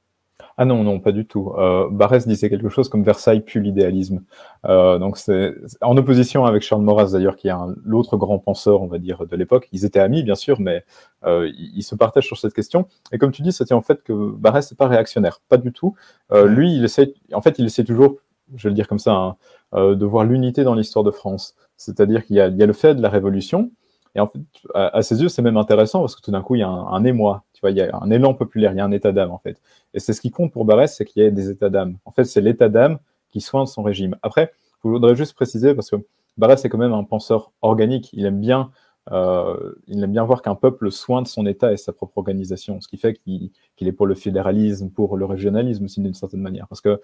[0.56, 1.52] Ah non, non, pas du tout.
[1.56, 4.22] Euh, Barès disait quelque chose comme Versailles pue l'idéalisme.
[4.64, 7.52] Euh, donc c'est en opposition avec Charles Maurras d'ailleurs, qui est
[7.84, 9.68] l'autre grand penseur, on va dire, de l'époque.
[9.72, 10.84] Ils étaient amis, bien sûr, mais
[11.24, 12.86] euh, ils se partagent sur cette question.
[13.12, 15.94] Et comme tu dis, tient en fait que Barès n'est pas réactionnaire, pas du tout.
[16.32, 18.16] Euh, lui, il essaie, en fait, il essaie toujours,
[18.54, 19.36] je vais le dire comme ça, hein,
[19.74, 21.54] euh, de voir l'unité dans l'histoire de France.
[21.76, 23.70] C'est-à-dire qu'il y, y, a le fait de la Révolution,
[24.14, 24.38] et en fait,
[24.74, 27.04] à, ses yeux, c'est même intéressant parce que tout d'un coup, il y a un,
[27.04, 29.32] émoi, tu vois, il y a un élan populaire, il y a un état d'âme
[29.32, 29.60] en fait.
[29.92, 31.98] Et c'est ce qui compte pour Barès, c'est qu'il y ait des états d'âme.
[32.04, 32.98] En fait, c'est l'état d'âme
[33.30, 34.16] qui soigne son régime.
[34.22, 34.52] Après,
[34.84, 35.96] je voudrais juste préciser parce que
[36.36, 38.10] Barès est quand même un penseur organique.
[38.12, 38.70] Il aime bien,
[39.10, 42.86] euh, il aime bien voir qu'un peuple soigne son état et sa propre organisation, ce
[42.86, 43.50] qui fait qu'il
[43.80, 47.00] est pour le fédéralisme, pour le régionalisme aussi d'une certaine manière, parce que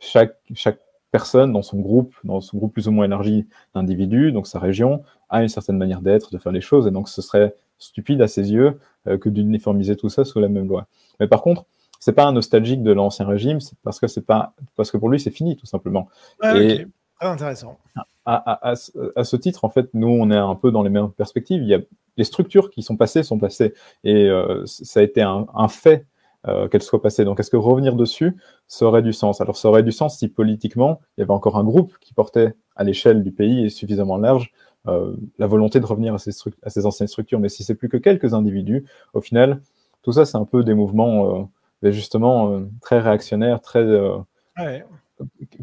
[0.00, 4.46] chaque, chaque personne dans son groupe, dans son groupe plus ou moins élargi d'individus, donc
[4.46, 7.54] sa région, a une certaine manière d'être, de faire les choses, et donc ce serait
[7.78, 10.86] stupide à ses yeux euh, que d'uniformiser tout ça sous la même loi.
[11.20, 11.64] Mais par contre,
[12.00, 15.08] c'est pas un nostalgique de l'ancien régime, c'est parce que c'est pas parce que pour
[15.08, 16.08] lui c'est fini tout simplement.
[16.42, 16.86] et
[17.18, 17.78] Très intéressant.
[18.24, 18.74] À, à,
[19.16, 21.62] à, ce titre, en fait, nous on est un peu dans les mêmes perspectives.
[21.62, 21.80] Il y a
[22.16, 26.04] les structures qui sont passées sont passées et euh, ça a été un, un fait
[26.46, 27.24] euh, qu'elle soit passée.
[27.24, 28.36] Donc, est-ce que revenir dessus,
[28.68, 29.40] ça aurait du sens?
[29.40, 32.54] Alors, ça aurait du sens si politiquement, il y avait encore un groupe qui portait
[32.76, 34.52] à l'échelle du pays et suffisamment large
[34.86, 36.30] euh, la volonté de revenir à ces,
[36.62, 37.40] à ces, anciennes structures.
[37.40, 39.60] Mais si c'est plus que quelques individus, au final,
[40.02, 41.48] tout ça, c'est un peu des mouvements
[41.82, 43.84] euh, justement euh, très réactionnaires, très
[44.58, 44.84] ouais.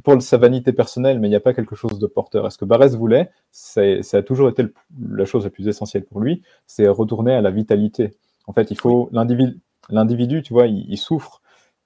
[0.03, 2.45] pour sa vanité personnelle, mais il n'y a pas quelque chose de porteur.
[2.45, 3.81] Est-ce que Barès voulait Ça
[4.13, 4.73] a toujours été le,
[5.09, 8.11] la chose la plus essentielle pour lui, c'est retourner à la vitalité.
[8.47, 9.59] En fait, il faut l'individu
[9.89, 11.41] l'individu, tu vois, il, souffre,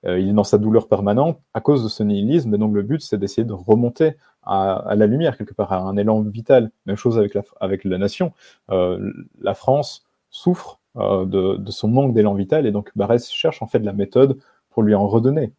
[0.06, 2.54] euh, il est dans sa douleur permanente à cause de ce nihilisme.
[2.54, 5.98] Et donc, le but, c'est d'essayer de remonter à, la lumière, quelque part, à un
[5.98, 6.72] élan vital.
[6.86, 7.20] Même chose
[7.60, 8.34] avec la, nation.
[8.72, 12.66] Euh, la France souffre euh, de, son manque d'élan vital.
[12.66, 14.38] Et donc, Barès cherche en fait la méthode
[14.70, 15.54] pour lui en redonner.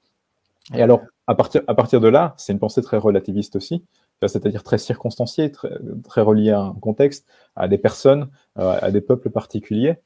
[0.74, 3.84] Et alors, à partir, de là, c'est une pensée très relativiste aussi.
[4.22, 5.70] c'est-à-dire très circonstancié, très,
[6.04, 7.26] très, relié à un contexte,
[7.56, 9.98] à des personnes, à des peuples particuliers.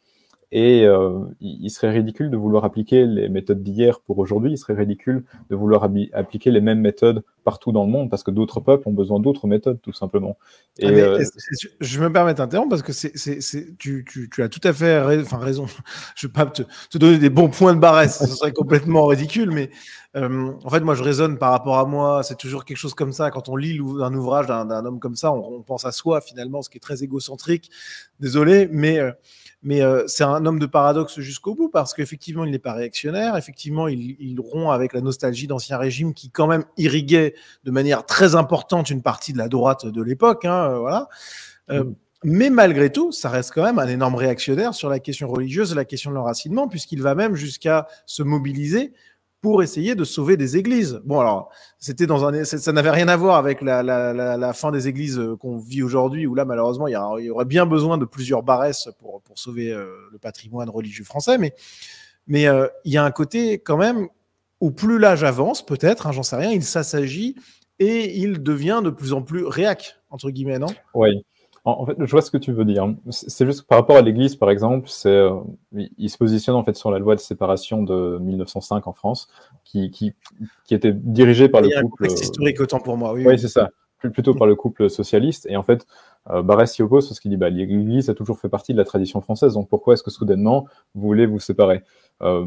[0.56, 4.52] Et euh, il serait ridicule de vouloir appliquer les méthodes d'hier pour aujourd'hui.
[4.52, 8.30] Il serait ridicule de vouloir appliquer les mêmes méthodes partout dans le monde parce que
[8.30, 10.38] d'autres peuples ont besoin d'autres méthodes, tout simplement.
[10.78, 11.24] Et, ah, euh,
[11.80, 13.12] je me permets d'interrompre parce que c'est,
[13.78, 15.66] tu, tu, tu, as tout à fait enfin, raison.
[16.14, 19.06] Je ne vais pas te, te, donner des bons points de barresse, ce serait complètement
[19.06, 19.70] ridicule, mais
[20.14, 22.22] euh, en fait, moi, je raisonne par rapport à moi.
[22.22, 23.32] C'est toujours quelque chose comme ça.
[23.32, 26.62] Quand on lit un ouvrage d'un, homme comme ça, on, on, pense à soi finalement,
[26.62, 27.72] ce qui est très égocentrique.
[28.20, 29.00] Désolé, mais
[29.64, 33.34] mais euh, c'est un homme de paradoxe jusqu'au bout parce qu'effectivement, il n'est pas réactionnaire.
[33.36, 38.04] Effectivement, il, il rompt avec la nostalgie d'ancien régime qui, quand même, irriguait de manière
[38.04, 40.44] très importante une partie de la droite de l'époque.
[40.44, 41.08] Hein, euh, voilà.
[41.70, 41.94] Euh, mm.
[42.26, 45.84] Mais malgré tout, ça reste quand même un énorme réactionnaire sur la question religieuse la
[45.86, 48.92] question de l'enracinement, puisqu'il va même jusqu'à se mobiliser
[49.44, 51.02] pour essayer de sauver des églises.
[51.04, 55.18] Bon, alors, c'était dans un, ça n'avait rien à voir avec la, fin des églises
[55.18, 58.88] euh, qu'on vit aujourd'hui, où là, malheureusement, il y, aurait bien besoin de plusieurs barresses
[58.98, 61.36] pour, sauver euh, le patrimoine religieux français.
[61.36, 61.54] Mais,
[62.26, 64.08] mais euh, il y a un côté quand même
[64.62, 67.36] où plus l'âge avance, peut-être, hein, j'en sais rien, il s'assagit
[67.78, 70.72] et il devient de plus en plus réac, entre guillemets, non?
[70.94, 71.22] Oui.
[71.66, 72.94] En fait, je vois ce que tu veux dire.
[73.08, 75.30] C'est juste que par rapport à l'Église, par exemple, c'est, euh,
[75.72, 79.28] il se positionne en fait sur la loi de séparation de 1905 en France,
[79.64, 80.12] qui, qui,
[80.66, 82.10] qui était dirigée par le couple.
[82.10, 83.14] C'est historique autant pour moi.
[83.14, 83.70] Oui, oui c'est ça.
[83.98, 85.46] Plutôt par le couple socialiste.
[85.48, 85.86] Et en fait,
[86.28, 88.84] euh, Barrès s'y oppose parce qu'il dit bah, l'Église a toujours fait partie de la
[88.84, 89.54] tradition française.
[89.54, 91.82] Donc pourquoi est-ce que soudainement vous voulez vous séparer?
[92.20, 92.46] Euh,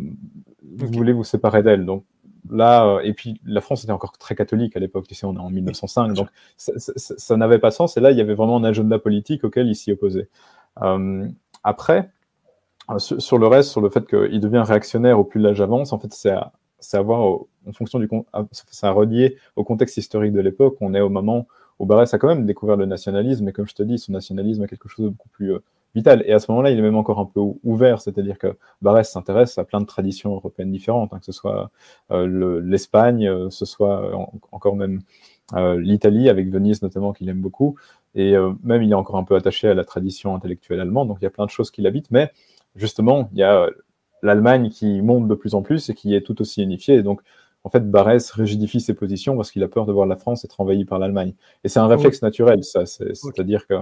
[0.62, 1.86] Vous voulez vous séparer d'elle?
[1.86, 2.04] Donc
[2.52, 5.36] là, euh, et puis la France était encore très catholique à l'époque, tu sais, on
[5.36, 7.98] est en 1905, donc ça, n'avait pas sens.
[7.98, 10.30] Et là, il y avait vraiment un agenda politique auquel il s'y opposait.
[10.82, 11.28] Euh,
[11.64, 12.12] après,
[12.90, 16.00] euh, sur, le reste, sur le fait qu'il devient réactionnaire au plus l'âge avance, en
[16.00, 16.54] fait, c'est à,
[16.94, 18.10] à, voir en fonction du,
[18.52, 20.78] c'est à relier au contexte historique de l'époque.
[20.82, 21.48] On est au moment
[21.80, 24.64] où Barès a quand même découvert le nationalisme, et comme je te dis, son nationalisme
[24.64, 25.54] a quelque chose de beaucoup plus
[25.96, 26.24] vital.
[26.26, 29.58] Et à ce moment-là, il est même encore un peu ouvert, c'est-à-dire que Barès s'intéresse
[29.58, 31.72] à plein de traditions européennes différentes, hein, que ce soit
[32.12, 34.12] euh, l'Espagne, euh, ce soit
[34.52, 35.02] encore même
[35.54, 37.76] euh, l'Italie, avec Venise notamment, qu'il aime beaucoup.
[38.16, 41.24] Et même, il est encore un peu attaché à la tradition intellectuelle allemande, donc il
[41.24, 42.10] y a plein de choses qui l'habitent.
[42.10, 42.32] Mais
[42.76, 43.70] justement, il y a
[44.24, 46.96] l'Allemagne qui monte de plus en plus et qui est tout aussi unifiée.
[46.96, 47.22] Et donc,
[47.64, 50.60] en fait, Barès rigidifie ses positions parce qu'il a peur de voir la France être
[50.62, 51.34] envahie par l'Allemagne.
[51.64, 52.86] Et c'est un réflexe naturel, ça.
[52.86, 53.76] C'est-à-dire que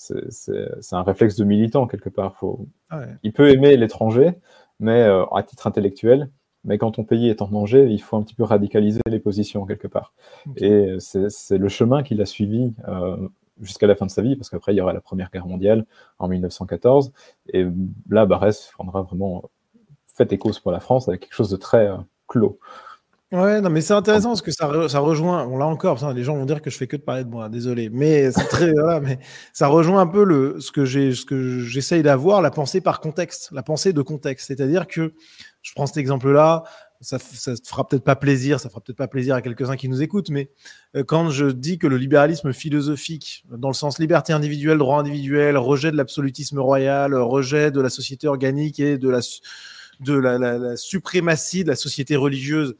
[0.00, 2.36] c'est un réflexe de militant quelque part.
[2.36, 2.66] Faut...
[3.22, 4.32] Il peut aimer l'étranger,
[4.78, 6.30] mais euh, à titre intellectuel,
[6.64, 9.66] mais quand ton pays est en danger, il faut un petit peu radicaliser les positions
[9.66, 10.14] quelque part.
[10.56, 13.28] Et c'est le chemin qu'il a suivi euh,
[13.60, 15.84] jusqu'à la fin de sa vie, parce qu'après il y aura la Première Guerre mondiale
[16.18, 17.12] en 1914,
[17.52, 17.66] et
[18.08, 19.50] là Barès prendra vraiment
[20.14, 22.58] fait et cause pour la France avec quelque chose de très euh, clos.
[23.32, 26.34] Ouais, non, mais c'est intéressant parce que ça, ça rejoint, on l'a encore, les gens
[26.34, 28.98] vont dire que je fais que de parler de moi, désolé, mais c'est très, voilà,
[28.98, 29.20] mais
[29.52, 32.98] ça rejoint un peu le, ce que j'ai, ce que j'essaye d'avoir, la pensée par
[32.98, 34.48] contexte, la pensée de contexte.
[34.48, 35.14] C'est-à-dire que,
[35.62, 36.64] je prends cet exemple-là,
[37.00, 40.02] ça, ça fera peut-être pas plaisir, ça fera peut-être pas plaisir à quelques-uns qui nous
[40.02, 40.50] écoutent, mais
[40.96, 45.56] euh, quand je dis que le libéralisme philosophique, dans le sens liberté individuelle, droit individuel,
[45.56, 49.20] rejet de l'absolutisme royal, rejet de la société organique et de la,
[50.00, 52.74] de la, la, la suprématie de la société religieuse,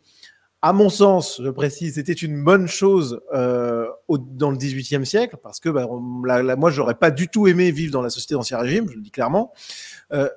[0.63, 5.37] à mon sens, je précise, c'était une bonne chose euh, au, dans le XVIIIe siècle,
[5.43, 5.87] parce que bah,
[6.25, 8.97] la, la, moi, j'aurais pas du tout aimé vivre dans la société d'Ancien Régime, je
[8.97, 9.53] le dis clairement.
[10.13, 10.29] Euh,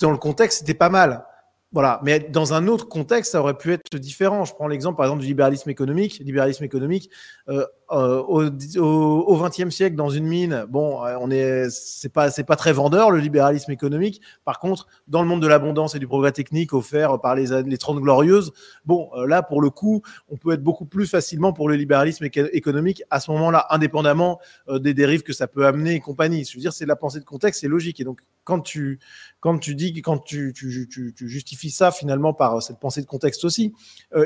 [0.00, 1.24] dans le contexte, c'était pas mal.
[1.72, 4.44] Voilà, mais dans un autre contexte, ça aurait pu être différent.
[4.44, 6.20] Je prends l'exemple, par exemple, du libéralisme économique.
[6.20, 7.10] Libéralisme économique,
[7.48, 12.44] euh, euh, au XXe siècle, dans une mine, bon, euh, on est, c'est pas, c'est
[12.44, 14.20] pas très vendeur le libéralisme économique.
[14.44, 17.78] Par contre, dans le monde de l'abondance et du progrès technique offert par les, les
[17.78, 18.52] 30 glorieuses,
[18.84, 22.24] bon, euh, là, pour le coup, on peut être beaucoup plus facilement pour le libéralisme
[22.24, 26.44] économique à ce moment-là, indépendamment des dérives que ça peut amener et compagnie.
[26.44, 28.00] Je veux dire, c'est la pensée de contexte, c'est logique.
[28.00, 28.98] Et donc, quand tu,
[29.40, 33.06] quand tu dis, quand tu, tu, tu, tu justifies ça finalement par cette pensée de
[33.06, 33.72] contexte aussi,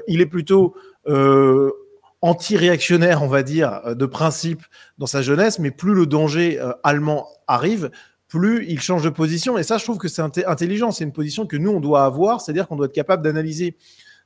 [0.07, 0.75] il est plutôt
[1.07, 1.73] euh,
[2.23, 4.63] anti-réactionnaire, on va dire, euh, de principe
[4.99, 7.91] dans sa jeunesse, mais plus le danger euh, allemand arrive,
[8.29, 9.59] plus il change de position.
[9.59, 10.93] Et ça, je trouve que c'est intelligent.
[10.93, 13.77] C'est une position que nous, on doit avoir, c'est-à-dire qu'on doit être capable d'analyser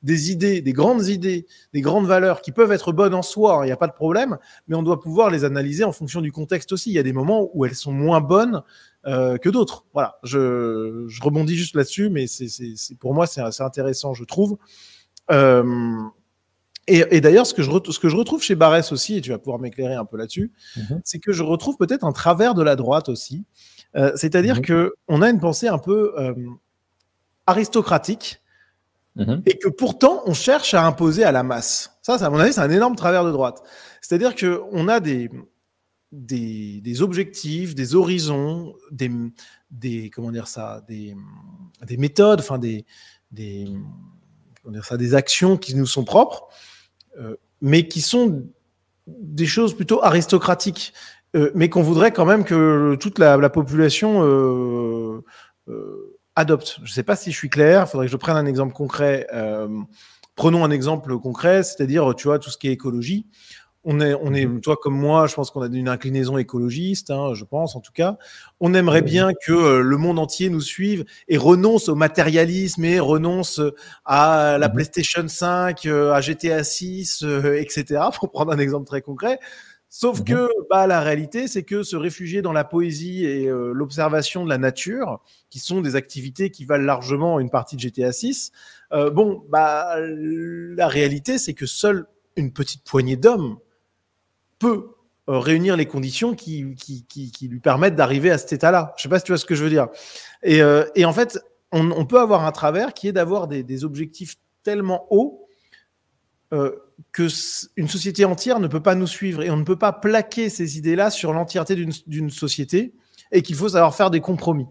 [0.04, 3.66] des idées, des grandes idées, des grandes valeurs qui peuvent être bonnes en soi, il
[3.66, 4.36] n'y a pas de problème,
[4.68, 6.90] mais on doit pouvoir les analyser en fonction du contexte aussi.
[6.90, 8.62] Il y a des moments où elles sont moins bonnes
[9.06, 9.86] euh, que d'autres.
[9.94, 14.58] Voilà, je, je, rebondis juste là-dessus, mais c'est pour moi, c'est intéressant, je trouve.
[15.30, 15.96] Euh,
[16.86, 19.30] et, et d'ailleurs, ce, que je ce que je retrouve chez Barès aussi, et tu
[19.30, 21.00] vas pouvoir m'éclairer un peu là-dessus, mm-hmm.
[21.04, 23.44] c'est que je retrouve peut-être un travers de la droite aussi.
[23.96, 24.66] Euh, C'est-à-dire mm -hmm.
[24.66, 26.34] que on a une pensée un peu euh,
[27.46, 28.42] aristocratique
[29.16, 29.42] Mhm.
[29.46, 31.96] Et que pourtant, on cherche à imposer à la masse.
[32.02, 33.62] Ça, à mon avis, c'est un énorme travers de droite.
[34.00, 35.30] C'est-à-dire qu'on a des,
[36.10, 39.10] des, objectifs, des horizons, des,
[39.70, 41.14] des comment dire ça, des,
[41.86, 42.84] des méthodes, enfin des,
[43.30, 43.66] des,
[44.66, 46.48] dire ça, des actions qui nous sont propres,
[47.60, 48.44] mais qui sont
[49.06, 50.92] des choses plutôt aristocratiques,
[51.36, 55.22] euh, mais qu'on voudrait quand même que toute la, population euh,
[56.36, 56.76] adopte.
[56.78, 58.74] Je ne sais pas si je suis clair, il faudrait que je prenne un exemple
[58.74, 59.26] concret.
[60.36, 63.26] prenons un exemple concret, c'est-à-dire, tu vois, tout ce qui est écologie.
[63.86, 64.60] On est, on est, mhm.
[64.62, 67.92] toi comme moi, je pense qu'on a une inclinaison écologiste, hein, je pense en tout
[67.92, 68.16] cas.
[68.60, 72.98] On aimerait bien que euh, le monde entier nous suive et renonce au matérialisme et
[72.98, 73.60] renonce
[74.06, 74.74] à la mhm.
[74.74, 77.24] PlayStation 5, euh, à GTA 6,
[77.58, 78.04] etc.
[78.18, 79.38] Pour prendre un exemple très concret.
[79.90, 80.24] Sauf mhm.
[80.24, 84.48] que bah, la réalité, c'est que se réfugier dans la poésie et euh, l'observation de
[84.48, 85.20] la nature,
[85.50, 88.50] qui sont des activités qui valent largement une partie de GTA 6,
[89.12, 93.58] bon, bah, la réalité, c'est que seule une petite poignée d'hommes
[94.64, 94.94] peut
[95.28, 98.94] euh, réunir les conditions qui, qui, lui permettent d'arriver à cet état-là.
[98.96, 99.88] Je ne sais pas si tu vois ce que je veux dire.
[100.42, 101.38] Et, euh, en fait,
[101.70, 105.46] on, peut avoir un travers qui est d'avoir des, objectifs tellement hauts
[106.52, 106.72] euh,
[107.12, 107.26] que
[107.76, 110.78] une société entière ne peut pas nous suivre et on ne peut pas plaquer ces
[110.78, 111.74] idées-là sur l'entièreté
[112.06, 112.94] d'une société
[113.32, 114.66] et qu'il faut savoir faire des compromis,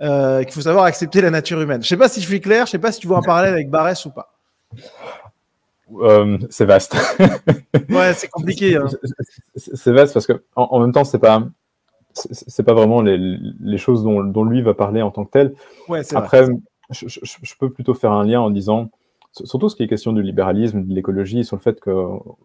[0.00, 1.82] qu'il faut savoir accepter la nature humaine.
[1.82, 3.18] Je ne sais pas si je suis clair, je ne sais pas si tu vois
[3.18, 4.38] un parallèle avec Barès ou pas.
[5.94, 6.96] Euh, c'est vaste.
[7.90, 8.76] ouais, c'est compliqué.
[8.76, 8.86] Hein.
[9.54, 11.42] C'est vaste parce que en, même temps, c'est pas
[12.12, 15.54] c'est pas vraiment les, les choses dont, dont, lui va parler en tant que tel.
[15.86, 16.46] Ouais, Après,
[16.88, 18.90] je, je, je, peux plutôt faire un lien en disant,
[19.32, 22.36] surtout ce qui est question du libéralisme, de l'écologie, sur le fait qu'on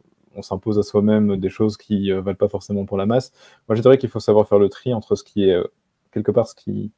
[0.42, 3.32] s'impose à soi-même des choses qui euh, valent pas forcément pour la masse.
[3.70, 5.64] Moi, je dirais qu'il faut savoir faire le tri entre ce qui est euh,
[6.12, 6.92] quelque part ce qui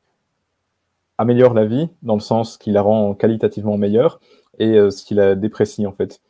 [1.20, 4.20] améliore la vie, dans le sens qui la rend qualitativement meilleure,
[4.58, 6.22] et ce qui la déprécie en fait.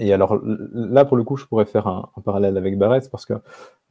[0.00, 3.34] Et alors là, pour le coup, je pourrais faire un, parallèle avec Barrett parce que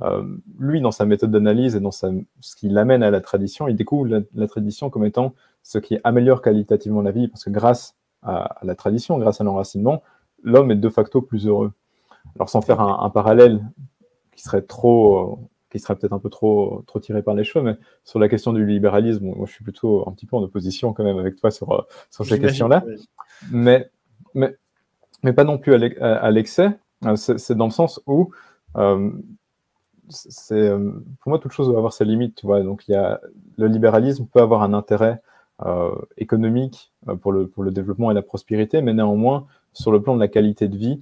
[0.01, 0.23] euh,
[0.59, 3.75] lui, dans sa méthode d'analyse et dans sa, ce qui l'amène à la tradition, il
[3.75, 8.57] découvre la, tradition comme étant ce qui améliore qualitativement la vie parce que grâce à,
[8.63, 10.03] la tradition, grâce à l'enracinement,
[10.43, 11.71] l'homme est de facto plus heureux.
[12.35, 13.65] Alors sans faire un, parallèle
[14.35, 15.39] qui serait trop,
[15.71, 18.51] qui serait peut-être un peu trop, trop tiré par les cheveux, mais sur la question
[18.51, 21.51] du libéralisme, moi je suis plutôt un petit peu en opposition quand même avec toi
[21.51, 22.83] sur, sur ces questions-là.
[23.51, 23.89] Mais,
[24.33, 24.57] mais
[25.25, 26.77] mais pas non plus à l'excès.
[27.05, 28.29] Euh, c'est dans le sens où,
[28.77, 29.09] euh,
[30.51, 32.35] euh, pour moi, toute chose doit avoir ses limites.
[32.35, 33.19] Tu vois Donc, il y a,
[33.57, 35.21] le libéralisme peut avoir un intérêt
[36.17, 40.19] économique pour, le, pour le développement et la prospérité, mais néanmoins, sur le plan de
[40.19, 41.01] la qualité de vie,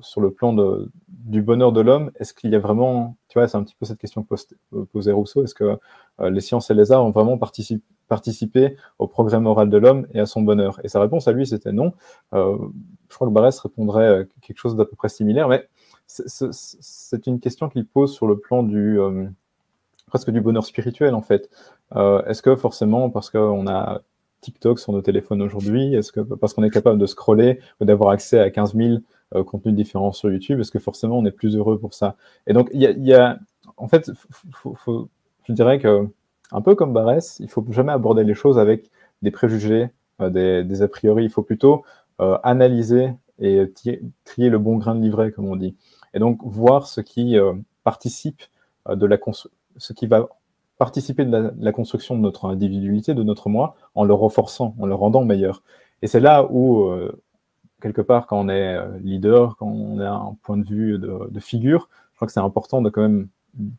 [0.00, 3.46] sur le plan de, du bonheur de l'homme, est-ce qu'il y a vraiment, tu vois,
[3.46, 5.78] c'est un petit peu cette question que posait Rousseau, est-ce que
[6.18, 10.20] les sciences et les arts ont vraiment participé, participé au progrès moral de l'homme et
[10.20, 10.80] à son bonheur.
[10.82, 11.92] Et sa réponse à lui, c'était non.
[13.08, 15.68] Je crois que Barès répondrait euh, quelque chose d'à peu près similaire, mais
[16.06, 19.26] c'est une question qu'il pose sur le plan du euh,
[20.06, 21.50] presque du bonheur spirituel en fait.
[21.96, 24.00] Euh, est-ce que forcément parce qu'on a
[24.40, 28.10] TikTok sur nos téléphones aujourd'hui, est-ce que parce qu'on est capable de scroller ou d'avoir
[28.10, 31.78] accès à 15 000 contenus différents sur YouTube, est-ce que forcément on est plus heureux
[31.78, 32.16] pour ça?
[32.46, 33.38] Et donc il y a,
[33.76, 34.10] en fait,
[35.44, 36.08] je dirais que
[36.52, 38.90] un peu comme Barès, il faut jamais aborder les choses avec
[39.22, 41.24] des préjugés, des, des a priori.
[41.24, 41.84] Il faut plutôt
[42.20, 43.72] euh, analyser et
[44.24, 45.76] trier le bon grain de livret, comme on dit.
[46.14, 47.52] Et donc voir ce qui euh,
[47.84, 48.42] participe
[48.88, 49.18] euh, de la
[49.76, 50.28] ce qui va
[50.78, 54.94] participer de la, construction de notre individualité, de notre moi, en le renforçant, en le
[54.96, 55.62] rendant meilleur.
[56.02, 56.88] Et c'est là où,
[57.80, 61.40] quelque part, quand on est leader, quand on a un point de vue de, de
[61.40, 63.28] figure, je crois que c'est important de quand même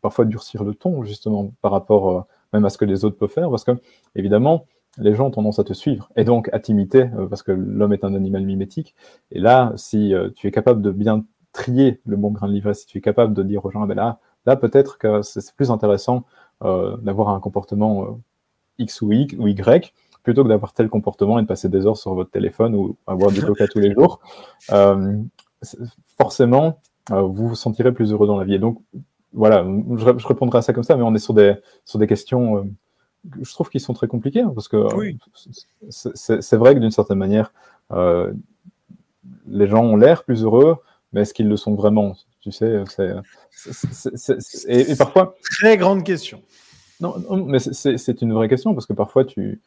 [0.02, 3.50] parfois durcir le ton, justement, par rapport même à ce que les autres peuvent faire,
[3.50, 3.72] parce que,
[4.14, 4.66] évidemment,
[4.98, 7.92] les gens ont tendance à te suivre et donc à t'imiter euh, parce que l'homme
[7.92, 8.94] est un animal mimétique.
[9.30, 12.74] Et là, si euh, tu es capable de bien trier le bon grain de livret,
[12.74, 15.54] si tu es capable de dire aux gens, ah ben là, là peut-être que c'est
[15.54, 16.24] plus intéressant
[16.62, 18.20] euh, d'avoir un comportement
[18.78, 19.54] X ou Y, ou y
[20.22, 23.30] plutôt que d'avoir tel comportement et de passer des heures sur votre téléphone ou avoir
[23.30, 24.20] du coca tous les jours.
[26.18, 28.54] forcément, vous vous sentirez plus heureux dans la vie.
[28.54, 28.82] Et donc,
[29.32, 29.64] voilà,
[29.96, 32.68] je, je, répondrai à ça comme ça, mais on est sur des, sur des questions
[33.42, 34.86] je trouve qu'ils sont très compliqués hein, parce que
[35.90, 37.52] c'est vrai que d'une certaine manière,
[37.92, 38.32] euh,
[39.46, 40.76] les gens ont l'air plus heureux,
[41.12, 42.16] mais est-ce qu'ils le sont vraiment?
[42.40, 43.12] Tu sais, c'est
[44.66, 46.42] et, parfois très grande question.
[47.00, 47.14] Non,
[47.46, 49.60] mais c'est une vraie question parce que parfois tu,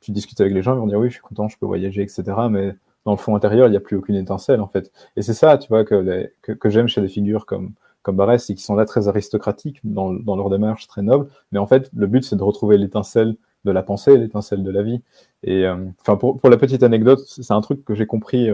[0.00, 2.02] tu discutes avec les gens, ils vont dire oui, je suis content, je peux voyager,
[2.02, 2.24] etc.
[2.50, 2.74] Mais
[3.06, 4.92] dans le fond intérieur, il n'y a plus aucune étincelle en fait.
[5.16, 8.48] Et c'est ça, tu vois, que, que, que j'aime chez des figures comme comme Barès
[8.50, 11.28] et qui sont là très aristocratiques dans, leur démarche, très noble.
[11.52, 14.82] Mais en fait, le but, c'est de retrouver l'étincelle de la pensée, l'étincelle de la
[14.82, 15.02] vie.
[15.42, 15.66] Et
[16.00, 18.48] enfin, pour, la petite anecdote, c'est un truc que j'ai compris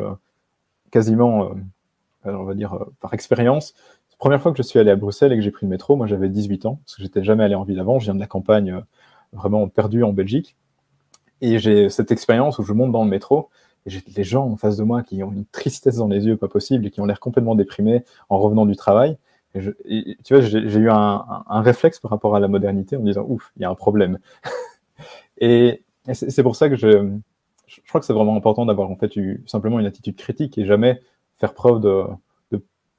[0.91, 1.51] quasiment,
[2.25, 3.75] on va dire, par expérience.
[4.11, 5.95] La première fois que je suis allé à Bruxelles et que j'ai pris le métro,
[5.95, 8.21] moi j'avais 18 ans, parce que j'étais jamais allé en ville avant, je viens de
[8.21, 8.83] la campagne
[9.33, 10.57] vraiment perdue en Belgique.
[11.41, 13.51] Et j'ai cette expérience où je monte dans le métro
[13.85, 16.37] et j'ai les gens en face de moi qui ont une tristesse dans les yeux
[16.37, 19.19] pas possible et qui ont l'air complètement déprimés en revenant du travail.
[19.85, 23.53] Et tu vois, j'ai eu un, réflexe par rapport à la modernité en disant ouf,
[23.57, 24.19] il y a un problème.
[25.38, 27.11] et, c'est pour ça que je,
[27.66, 29.12] je crois que c'est vraiment important d'avoir en fait
[29.47, 31.01] simplement une attitude critique et jamais
[31.38, 32.05] faire preuve de,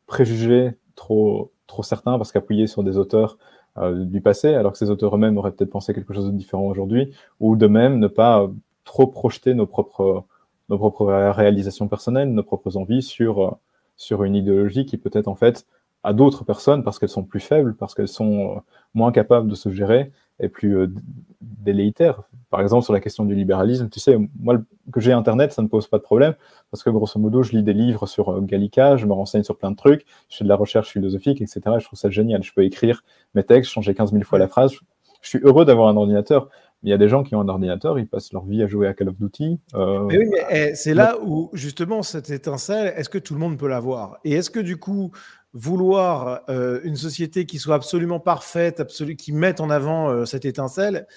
[0.08, 3.38] préjugés trop trop certains parce qu'appuyer sur des auteurs
[3.78, 6.64] euh, du passé, alors que ces auteurs eux-mêmes auraient peut-être pensé quelque chose de différent
[6.64, 8.50] aujourd'hui, ou de même ne pas
[8.86, 10.24] trop projeter nos propres,
[10.70, 13.58] nos propres réalisations personnelles, nos propres envies sur,
[13.98, 15.66] sur une idéologie qui peut-être en fait
[16.04, 18.60] à d'autres personnes parce qu'elles sont plus faibles, parce qu'elles sont euh,
[18.94, 20.88] moins capables de se gérer et plus
[21.42, 24.58] délétères par exemple, sur la question du libéralisme, tu sais, moi,
[24.94, 26.34] que j'ai Internet, ça ne pose pas de problème,
[26.72, 29.58] parce que grosso modo, je lis des livres sur euh, Gallica, je me renseigne sur
[29.58, 31.62] plein de trucs, je fais de la recherche philosophique, etc.
[31.80, 32.44] je trouve ça génial.
[32.44, 33.04] Je peux écrire
[33.36, 34.74] mes textes, changer 15 000 fois la phrase.
[35.22, 36.50] Je suis heureux d'avoir un ordinateur.
[36.84, 38.68] Mais il y a des gens qui ont un ordinateur, ils passent leur vie à
[38.68, 39.60] jouer à Call of Duty.
[39.74, 43.40] Euh, mais oui, mais eh, c'est là où, justement, cette étincelle, est-ce que tout le
[43.40, 44.20] monde peut l'avoir?
[44.24, 45.12] Et est-ce que, du coup,
[45.54, 48.86] vouloir euh, une société qui soit absolument parfaite,
[49.18, 51.08] qui mette en avant cette étincelle,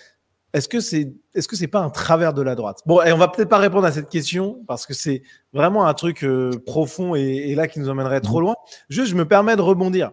[0.53, 2.81] est-ce que c'est est-ce que c'est pas un travers de la droite?
[2.87, 5.95] Bon, et on va peut-être pas répondre à cette question parce que c'est vraiment un
[5.95, 8.45] truc euh, profond et, là qui nous emmènerait trop mmh.
[8.45, 8.55] loin.
[8.89, 10.11] Juste, je me permets de rebondir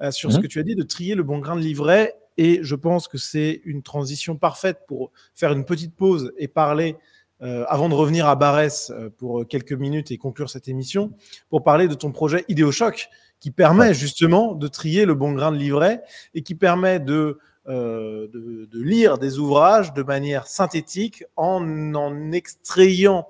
[0.00, 0.42] euh, sur ce mmh.
[0.42, 3.18] que tu as dit de trier le bon grain de livret et je pense que
[3.18, 6.96] c'est une transition parfaite pour faire une petite pause et parler
[7.42, 11.12] euh, avant de revenir à Barès pour quelques minutes et conclure cette émission
[11.50, 13.08] pour parler de ton projet Idéochoc
[13.40, 16.02] qui permet justement de trier le bon grain de livret
[16.34, 23.26] et qui permet de euh, de, lire des ouvrages de manière synthétique en en extrayant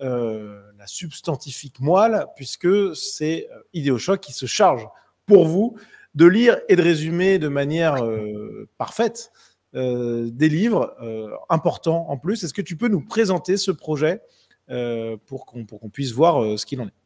[0.00, 4.88] euh, la substantifique moelle, puisque c'est euh, Idéochoc qui se charge
[5.26, 5.76] pour vous
[6.14, 7.96] de lire et de résumer de manière
[8.78, 9.32] parfaite
[9.74, 10.96] des livres
[11.50, 12.42] importants en plus.
[12.42, 14.22] Est-ce que tu peux nous présenter ce projet
[15.26, 17.05] pour qu'on puisse voir ce qu'il en est?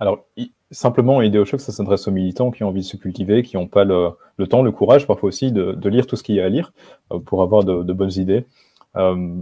[0.00, 0.26] Alors,
[0.70, 3.84] simplement, Idéochoc, ça s'adresse aux militants qui ont envie de se cultiver, qui n'ont pas
[3.84, 4.16] le,
[4.48, 6.72] temps, le courage, parfois aussi, de, lire tout ce qu'il y a à lire
[7.12, 8.44] euh, pour avoir de, bonnes idées,
[8.96, 9.34] euh,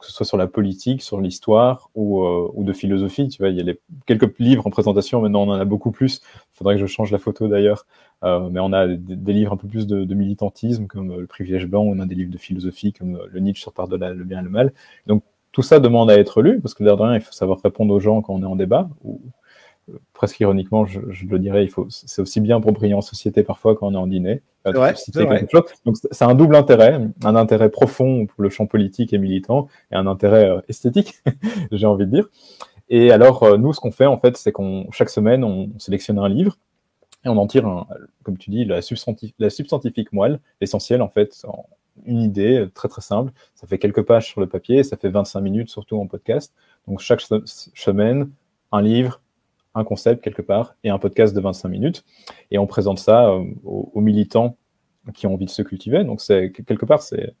[0.00, 3.28] que ce soit sur la politique, sur l'histoire ou, euh, de philosophie.
[3.28, 3.74] Tu vois, il y a
[4.06, 6.20] quelques livres en présentation, maintenant on en a beaucoup plus.
[6.54, 7.86] Il faudrait que je change la photo d'ailleurs.
[8.22, 11.98] mais on a des, livres un peu plus de, militantisme, comme Le privilège blanc, on
[12.00, 14.72] a des livres de philosophie, comme Le Nietzsche sur le bien et le mal.
[15.06, 18.00] Donc, tout ça demande à être lu, parce que l'air il faut savoir répondre aux
[18.00, 19.20] gens quand on est en débat, ou,
[20.12, 23.76] presque ironiquement, je, le dirais, il faut, c'est aussi bien pour briller en société parfois
[23.76, 24.42] quand on est en dîner.
[24.66, 24.94] Ouais,
[25.86, 29.96] Donc c'est un double intérêt, un intérêt profond pour le champ politique et militant, et
[29.96, 31.14] un intérêt euh, esthétique,
[31.72, 32.28] j'ai envie de dire.
[32.90, 36.18] Et alors euh, nous, ce qu'on fait en fait, c'est qu'on chaque semaine, on sélectionne
[36.18, 36.58] un livre
[37.24, 37.86] et on en tire, un,
[38.22, 41.42] comme tu dis, la, substantif, la substantifique moelle, l'essentiel en fait,
[42.04, 43.32] une idée euh, très très simple.
[43.54, 46.52] Ça fait quelques pages sur le papier, ça fait 25 minutes surtout en podcast.
[46.86, 48.30] Donc chaque semaine,
[48.72, 49.20] un livre,
[49.74, 52.04] un concept quelque part et un podcast de 25 minutes.
[52.50, 54.56] Et on présente ça euh, aux, militants
[55.14, 56.04] qui ont envie de se cultiver.
[56.04, 57.34] Donc, c'est quelque part, c'est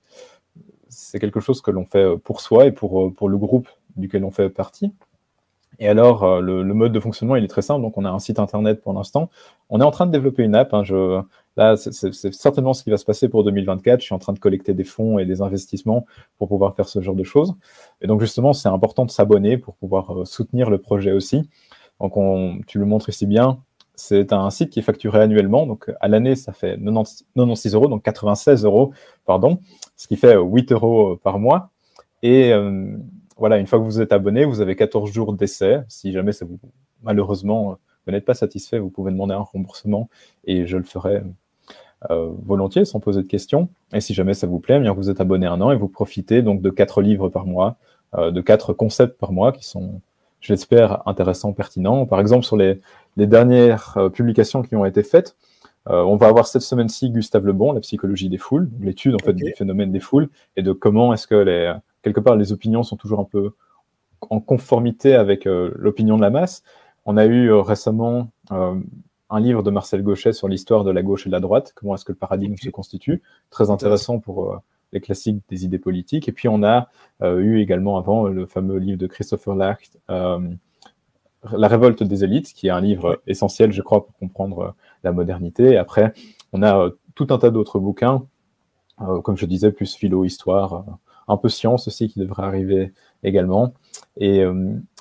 [0.88, 3.68] c'est quelque chose que l'on fait euh, pour soi et pour, euh, pour le groupe
[3.96, 4.92] duquel on fait partie.
[5.78, 7.80] Et alors, le, mode de fonctionnement, il est très simple.
[7.80, 9.30] Donc, on a un site internet pour l'instant.
[9.70, 10.74] On est en train de développer une app.
[10.74, 10.82] Hein.
[10.84, 11.22] Je,
[11.56, 14.00] là, c'est certainement ce qui va se passer pour 2024.
[14.00, 16.04] Je suis en train de collecter des fonds et des investissements
[16.36, 17.54] pour pouvoir faire ce genre de choses.
[18.02, 21.48] Et donc, justement, c'est important de s'abonner pour pouvoir soutenir le projet aussi.
[22.00, 23.58] Donc, tu le montres ici bien.
[23.94, 25.66] C'est un site qui est facturé annuellement.
[25.66, 28.92] Donc, à l'année, ça fait 96 euros, donc 96 euros,
[29.26, 29.60] pardon,
[29.96, 31.70] ce qui fait 8 euros par mois.
[32.22, 32.96] Et euh,
[33.36, 35.80] voilà, une fois que vous êtes abonné, vous avez 14 jours d'essai.
[35.88, 36.58] Si jamais ça vous,
[37.02, 40.08] malheureusement, vous n'êtes pas satisfait, vous pouvez demander un remboursement
[40.44, 41.22] et je le ferai
[42.10, 43.68] euh, volontiers sans poser de questions.
[43.92, 46.42] Et si jamais ça vous plaît, eh vous êtes abonné un an et vous profitez
[46.42, 47.76] donc de quatre livres par mois,
[48.14, 50.00] euh, de quatre concepts par mois qui sont
[50.40, 52.06] je l'espère, intéressant, pertinent.
[52.06, 52.80] Par exemple, sur les,
[53.16, 55.36] dernières euh, publications qui ont été faites,
[55.88, 59.32] euh, on va avoir cette semaine-ci Gustave Lebon, la psychologie des foules, l'étude en fait
[59.32, 62.96] du phénomène des foules et de comment est-ce que les, quelque part les opinions sont
[62.96, 63.52] toujours un peu
[64.22, 66.62] en conformité avec euh, l'opinion de la masse.
[67.06, 71.30] On a eu récemment un livre de Marcel Gauchet sur l'histoire de la gauche et
[71.30, 74.60] de la droite, comment est-ce que le paradigme se constitue, très intéressant pour
[74.92, 76.28] les classiques des idées politiques.
[76.28, 76.88] Et puis on a
[77.22, 80.40] euh, eu également avant le fameux livre de Christopher Lacht, euh,
[81.52, 84.70] La révolte des élites, qui est un livre essentiel, je crois, pour comprendre euh,
[85.04, 85.72] la modernité.
[85.72, 86.12] Et après,
[86.52, 88.26] on a tout un tas d'autres bouquins
[89.24, 90.84] comme je disais, plus philo, histoire,
[91.26, 93.72] un peu science aussi qui devrait arriver également.
[94.18, 94.44] Et,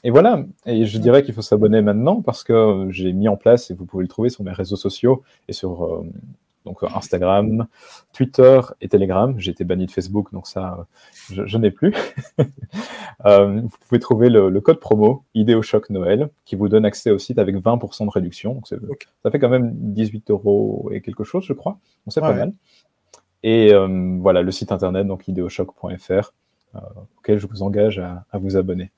[0.06, 3.72] et voilà, et je dirais qu'il faut s'abonner maintenant parce que j'ai mis en place,
[3.72, 6.02] et vous pouvez le trouver sur mes réseaux sociaux et sur
[6.66, 7.68] donc Instagram,
[8.14, 9.34] Twitter et Telegram.
[9.38, 10.88] J'ai été banni de Facebook, donc ça,
[11.32, 11.94] je, n'ai plus.
[13.26, 17.38] Euh, vous pouvez trouver le, code promo Idéochoc Noël qui vous donne accès au site
[17.38, 18.54] avec 20% de réduction.
[18.54, 18.68] Donc
[19.24, 21.74] Ça fait quand même 18 euros et quelque chose, je crois.
[21.74, 22.54] Donc c'est pas mal.
[23.44, 26.32] Et euh, voilà, le site internet, donc idéochoc.fr,
[26.76, 26.80] euh,
[27.18, 28.90] auquel je vous engage à vous abonner.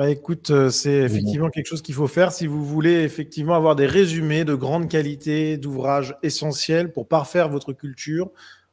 [0.00, 3.76] Bah écoute, euh, c'est effectivement quelque chose qu'il faut faire si vous voulez effectivement avoir
[3.76, 8.30] des résumés de grande qualité d'ouvrages essentiels pour parfaire votre culture,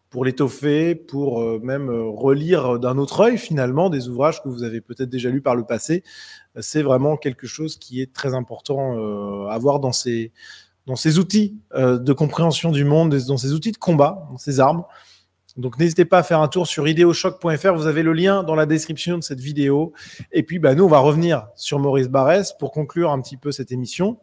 [0.09, 4.63] pour l'étoffer, pour euh, même euh, relire d'un autre œil finalement des ouvrages que vous
[4.63, 6.01] avez peut-être déjà lus par le passé.
[6.61, 8.95] C'est vraiment quelque chose qui est très important
[9.49, 10.31] à avoir dans ces,
[10.85, 14.85] dans ces outils de compréhension du monde, dans ces outils de combat, dans ces armes.
[15.57, 17.73] Donc n'hésitez pas à faire un tour sur ideochoc.fr.
[17.73, 19.91] Vous avez le lien dans la description de cette vidéo.
[20.31, 23.51] Et puis bah, nous, on va revenir sur Maurice Barrès pour conclure un petit peu
[23.51, 24.19] cette émission.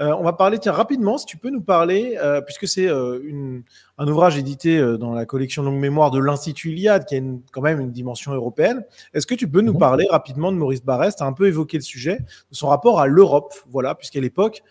[0.00, 3.60] Euh, on va parler, tiens, rapidement, si tu peux nous parler, euh, puisque c'est euh,
[3.98, 7.20] un ouvrage édité dans la collection Longue Mémoire de l'Institut Iliade, qui a
[7.52, 8.82] quand même une dimension européenne.
[9.12, 9.78] Est-ce que tu peux nous mhm.
[9.78, 12.98] parler rapidement de Maurice Barrès Tu as un peu évoqué le sujet, de son rapport
[12.98, 14.62] à l'Europe, voilà, puisqu'à l'époque,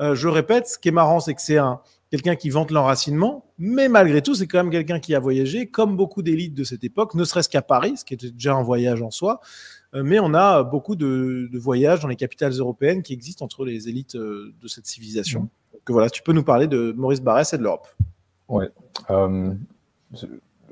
[0.00, 1.80] je répète, ce qui est marrant, c'est que c'est un,
[2.14, 5.96] quelqu'un qui vante l'enracinement, mais malgré tout, c'est quand même quelqu'un qui a voyagé, comme
[5.96, 9.02] beaucoup d'élites de cette époque, ne serait-ce qu'à Paris, ce qui était déjà un voyage
[9.02, 9.40] en soi.
[9.96, 13.88] Euh, mais on a beaucoup de, voyages dans les capitales européennes qui existent entre les
[13.88, 15.40] élites euh, de cette civilisation.
[15.40, 15.48] Mmh.
[15.72, 17.88] Donc voilà, tu peux nous parler de Maurice Barrès et de l'Europe.
[18.48, 18.70] Ouais.
[19.10, 19.52] Euh,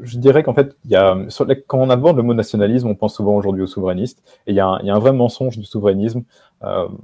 [0.00, 1.26] je dirais qu'en fait, y a,
[1.66, 4.22] quand on aborde le mot nationalisme, on pense souvent aujourd'hui aux souverainistes.
[4.46, 6.22] Et il y, a un vrai mensonge du souverainisme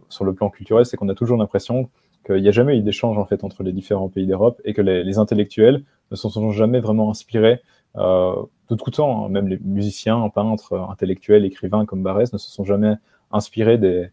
[0.09, 1.91] sur le plan culturel, c'est qu'on a toujours l'impression
[2.25, 4.83] qu'il n'y a jamais eu d'échange en fait entre les différents pays d'Europe et que
[4.83, 7.61] les, intellectuels ne se sont jamais vraiment inspirés
[7.97, 8.35] euh,
[8.71, 9.25] de tout temps.
[9.25, 9.29] Hein.
[9.29, 12.95] Même les musiciens, peintres, intellectuels, écrivains comme Barès ne se sont jamais
[13.31, 14.11] inspirés des,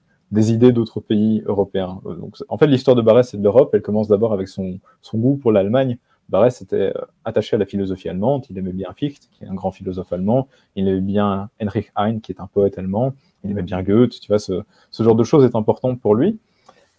[0.51, 2.01] idées d'autres pays européens.
[2.05, 4.79] Euh, donc, en fait, l'histoire de Barès et de l'Europe, elle commence d'abord avec son,
[5.13, 5.97] goût pour l'Allemagne.
[6.29, 9.53] Barès était euh, attaché à la philosophie allemande, il aimait bien Fichte, qui est un
[9.53, 13.61] grand philosophe allemand, il aimait bien Heinrich Heine, qui est un poète allemand, il aimait
[13.61, 16.39] bien Goethe, tu vois, ce, ce genre de choses est important pour lui.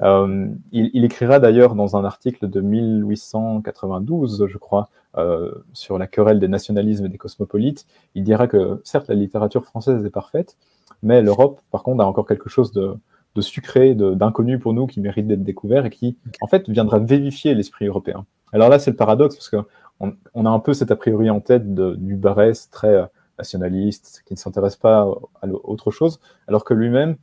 [0.03, 6.39] Euh, il, écrira d'ailleurs dans un article de 1892, je crois, euh, sur la querelle
[6.39, 10.57] des nationalismes et des cosmopolites, il dira que certes la littérature française est parfaite,
[11.03, 12.99] mais l'Europe, par contre, a encore quelque chose de,
[13.41, 17.87] sucré, d'inconnu pour nous, qui mérite d'être découvert et qui, en fait, viendra vivifier l'esprit
[17.87, 18.25] européen.
[18.53, 21.41] Alors là, c'est le paradoxe, parce qu'on on a un peu cet a priori en
[21.41, 25.07] tête du Barès très nationaliste, qui ne s'intéresse pas
[25.43, 27.17] à autre chose, alors que lui-même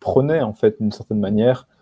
[0.00, 1.73] prenait, en fait, d'une certaine manière, euh,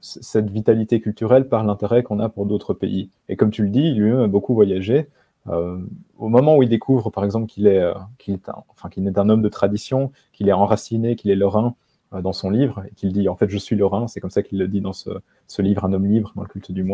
[0.00, 3.10] cette vitalité culturelle par l'intérêt qu'on a pour d'autres pays.
[3.28, 5.08] Et comme tu le dis, lui-même a beaucoup voyagé.
[5.48, 5.78] Euh,
[6.18, 9.06] au moment où il découvre, par exemple, qu'il est, euh, qu'il est, un, enfin, qu'il
[9.06, 11.74] est un homme de tradition, qu'il est enraciné, qu'il est lorrain
[12.22, 14.58] dans son livre, et qu'il dit en fait je suis lorrain, c'est comme ça qu'il
[14.58, 15.10] le dit dans ce,
[15.58, 16.86] livre Un homme libre dans le culte du.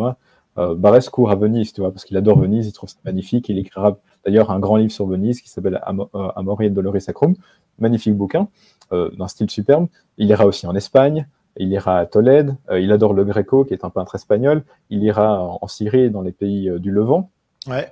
[0.58, 3.48] Euh, Barès court à Venise, tu vois, parce qu'il adore Venise, il trouve ça magnifique.
[3.48, 7.34] Il écrira d'ailleurs un grand livre sur Venise qui s'appelle Amor et Doloris Sacrum,
[7.78, 8.48] magnifique bouquin
[8.90, 9.88] d'un style superbe.
[10.18, 11.26] Il ira aussi en Espagne,
[11.56, 15.02] il ira à Tolède, euh, il adore le Greco, qui est un peintre espagnol, il
[15.02, 17.30] ira en Syrie, dans les pays euh, du Levant,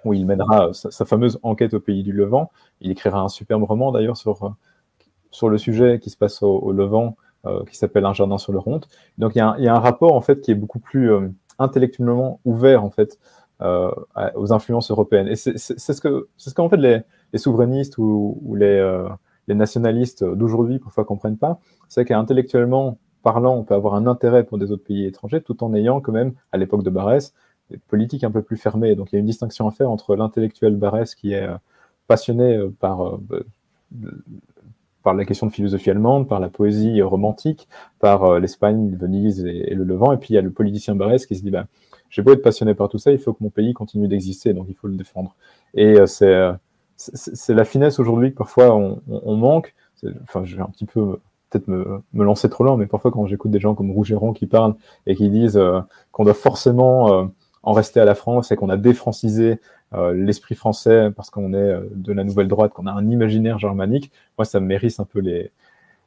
[0.05, 2.51] où il mènera sa, fameuse enquête au pays du Levant.
[2.81, 4.49] Il écrira un superbe roman d'ailleurs sur, euh,
[5.31, 7.17] sur le sujet qui se passe au, Levant,
[7.69, 8.87] qui s'appelle Un jardin sur le Ronde.
[9.17, 10.81] Donc il y, a un, il y, a un rapport en fait qui est beaucoup
[10.81, 11.11] plus
[11.59, 13.19] intellectuellement ouvert en fait
[13.61, 15.29] aux influences européennes.
[15.29, 17.01] Et c'est ce que ce qu'en fait les,
[17.33, 19.07] les souverainistes ou, ou les,
[19.47, 24.59] les nationalistes d'aujourd'hui parfois comprennent pas, c'est qu'intellectuellement parlant, on peut avoir un intérêt pour
[24.59, 27.35] des autres pays étrangers, tout en ayant quand même, à l'époque de Barès,
[27.71, 28.95] des politiques un peu plus fermées.
[28.95, 31.57] Donc il y a une distinction à faire entre l'intellectuel Barès qui est euh,
[32.07, 33.21] passionné euh, par, euh,
[35.03, 37.69] par la question de philosophie allemande, par la poésie romantique,
[37.99, 41.37] par l'Espagne, Venise et, le Levant, et puis il y a le politicien Barès qui
[41.37, 41.67] se dit, bah,
[42.11, 44.67] j'ai beau être passionné par tout ça, il faut que mon pays continue d'exister, donc
[44.69, 45.37] il faut le défendre.
[45.75, 49.75] Et c'est la finesse aujourd'hui que parfois on, manque.
[50.23, 51.19] Enfin, je un petit peu
[51.51, 54.75] peut-être me, lancer trop loin, mais parfois quand j'écoute des gens comme Rougeron qui parlent
[55.07, 55.81] et qui disent euh,
[56.13, 57.25] qu'on doit forcément euh,
[57.63, 59.61] en rester à la France et qu'on a défrancisé
[59.93, 64.13] euh, l'esprit français parce qu'on est de la nouvelle droite, qu'on a un imaginaire germanique,
[64.39, 65.51] moi ça me mérite un peu les,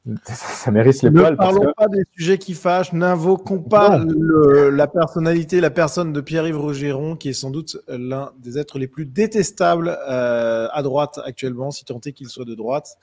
[0.25, 1.31] ça mérite les ne poils.
[1.31, 6.19] Ne parlons pas des sujets qui fâchent, n'invoquons pas le, la personnalité, la personne de
[6.19, 11.21] Pierre-Yves Rougeron, qui est sans doute l'un des êtres les plus détestables euh, à droite
[11.23, 12.97] actuellement, si tant est qu'il soit de droite.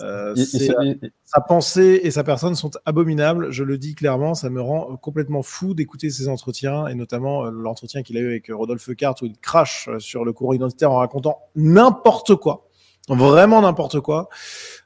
[0.00, 4.48] Euh, il, il, sa pensée et sa personne sont abominables, je le dis clairement, ça
[4.48, 8.50] me rend complètement fou d'écouter ces entretiens, et notamment euh, l'entretien qu'il a eu avec
[8.50, 12.68] Rodolphe Cart, où il crache sur le courant identitaire en racontant n'importe quoi
[13.08, 14.28] vraiment n'importe quoi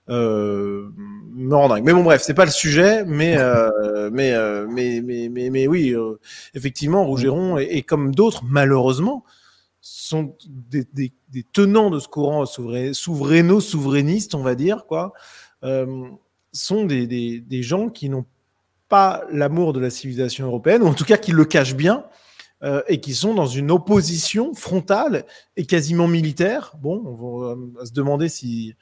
[0.08, 0.88] euh,
[1.34, 1.84] me rend dingue.
[1.84, 5.66] Mais bon, bref, c'est pas le sujet, mais euh, mais, euh, mais, mais, mais mais
[5.66, 6.18] oui, euh,
[6.54, 9.24] effectivement, Rougeron et, et comme d'autres, malheureusement,
[9.80, 15.12] sont des, des, des, tenants de ce courant souveraino-souverainiste, on va dire, quoi,
[15.62, 16.08] euh,
[16.52, 18.24] sont des, des, des gens qui n'ont
[18.88, 22.04] pas l'amour de la civilisation européenne, ou en tout cas qui le cachent bien,
[22.62, 25.24] euh, et qui sont dans une opposition frontale
[25.57, 26.74] et quasiment militaire.
[26.80, 28.74] Bon, on va, va se demander si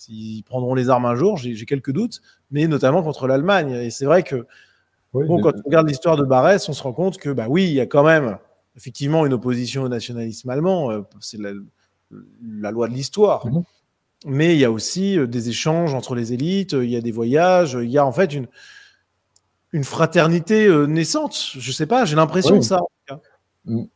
[0.00, 3.72] s'ils prendront les armes un jour, j'ai quelques doutes, mais notamment contre l'Allemagne.
[3.72, 4.46] Et c'est vrai que
[5.12, 5.42] oui, bon, mais...
[5.42, 7.80] quand on regarde l'histoire de Barès, on se rend compte que bah oui, il y
[7.80, 8.38] a quand même
[8.76, 10.90] effectivement une opposition au nationalisme allemand.
[10.90, 11.50] Euh, c'est la,
[12.42, 13.46] la, loi de l'histoire.
[13.46, 13.58] Mhm.
[13.58, 13.64] Mmh.
[14.26, 17.12] Mais il y a aussi euh, des échanges entre les élites, il y a des
[17.12, 18.46] voyages, il y a en fait une,
[19.72, 21.52] une fraternité euh, naissante.
[21.58, 22.60] Je sais pas, j'ai l'impression Oui.
[22.60, 22.80] de ça.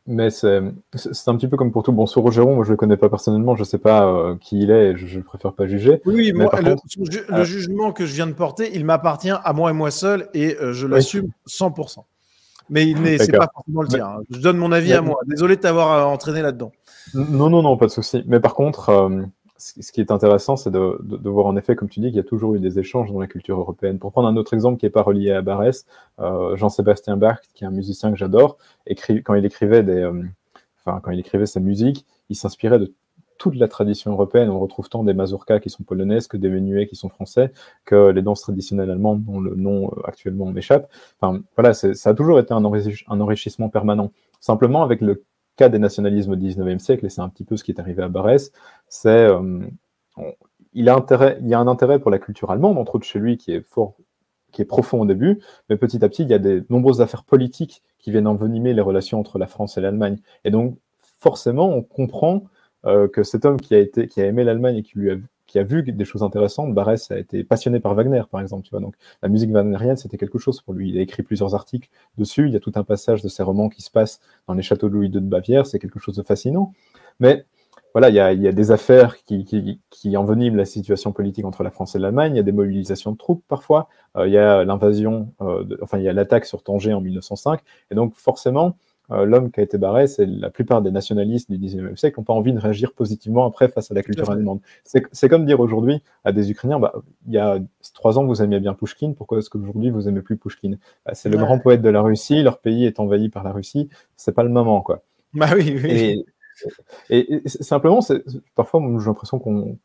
[0.06, 1.92] Mais c'est un petit peu comme pour tout.
[1.92, 4.70] Bon, sur Rogeron, moi je le connais pas personnellement, je sais pas euh, qui il
[4.70, 6.02] est, et je, je préfère pas juger.
[6.04, 6.82] Oui, moi, le, contre,
[7.32, 10.56] euh, jugement que je viens de porter, il m'appartient à moi et moi seul et
[10.60, 12.04] euh, je l'assume 100%.
[12.70, 14.06] Mais il n'est- c'est pas forcément le tien.
[14.06, 14.20] hein.
[14.30, 15.18] Je donne mon avis Mais- à moi.
[15.26, 16.72] Désolé de t'avoir entraîné là-dedans.
[17.14, 18.22] Non, non, non, pas de souci.
[18.26, 18.90] Mais par contre,
[19.56, 22.24] ce qui est intéressant, c'est de, voir en effet, comme tu dis, qu'il y a
[22.24, 23.98] toujours eu des échanges dans la culture européenne.
[23.98, 25.86] Pour prendre un autre exemple qui n'est pas relié à Barès,
[26.20, 28.58] euh, Jean-Sébastien Bach, qui est un musicien que j'adore,
[29.24, 30.22] quand il écrivait des, euh,
[30.84, 32.92] quand il écrivait sa musique, il s'inspirait de
[33.38, 34.48] toute la tradition européenne.
[34.50, 37.52] On retrouve tant des mazurkas qui sont polonaises que des menuets qui sont français,
[37.84, 40.90] que les danses traditionnelles allemandes dont le nom euh, actuellement m'échappe.
[41.20, 44.10] Enfin, voilà, ça a toujours été un enrichissement permanent.
[44.40, 45.22] Simplement, avec le
[45.56, 48.02] cas des nationalismes du 19e siècle, et c'est un petit peu ce qui est arrivé
[48.02, 48.52] à Barès,
[48.88, 49.60] c'est euh,
[50.72, 53.66] il, a a un intérêt pour la culture allemande, entre autres chez lui, qui est
[53.66, 53.94] fort,
[54.52, 57.24] qui est profond au début, mais petit à petit, il y a des nombreuses affaires
[57.24, 60.18] politiques qui viennent envenimer les relations entre la France et l'Allemagne.
[60.44, 62.44] Et donc, forcément, on comprend
[62.86, 65.16] euh, que cet homme qui a été, qui a aimé l'Allemagne et qui lui a,
[65.54, 68.64] qui a vu des choses intéressantes, Barès a été passionné par Wagner, par exemple.
[68.64, 70.90] Tu vois, donc la musique wagnérienne, c'était quelque chose pour lui.
[70.90, 71.88] Il a écrit plusieurs articles
[72.18, 72.48] dessus.
[72.48, 74.88] Il y a tout un passage de ses romans qui se passe dans les châteaux
[74.88, 75.64] de Louis II de Bavière.
[75.64, 76.72] C'est quelque chose de fascinant.
[77.20, 77.46] Mais
[77.92, 82.00] voilà, il y a, des affaires qui, enveniment la situation politique entre la France et
[82.00, 82.32] l'Allemagne.
[82.34, 83.88] Il y a des mobilisations de troupes parfois.
[84.16, 87.60] Euh, il y a l'invasion, euh, enfin, il y a l'attaque sur Tanger en 1905.
[87.92, 88.76] Et donc, forcément,
[89.10, 92.24] euh, l'homme qui a été barré, c'est la plupart des nationalistes du 19e siècle n'ont
[92.24, 94.60] pas envie de réagir positivement après face à la culture allemande.
[94.84, 96.94] C'est comme dire aujourd'hui à des Ukrainiens, bah,
[97.26, 97.58] il y a
[97.92, 101.28] trois ans, vous aimiez bien Pushkin, pourquoi est-ce qu'aujourd'hui, vous aimez plus Pushkin Bah, C'est
[101.28, 101.42] le Ouais.
[101.42, 104.48] grand poète de la Russie, leur pays est envahi par la Russie, c'est pas le
[104.48, 105.02] moment, quoi.
[105.34, 105.90] Bah oui, oui.
[105.90, 106.24] Et,
[107.10, 108.00] et, et simplement,
[108.54, 109.76] parfois, j'ai l'impression qu'on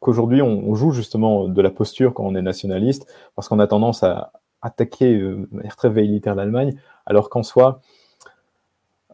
[0.00, 3.66] qu'aujourd'hui, on, on joue justement de la posture quand on est nationaliste, parce qu'on a
[3.66, 6.76] tendance à attaquer euh, de manière très véhilitaire l'Allemagne,
[7.06, 7.80] alors qu'en soi,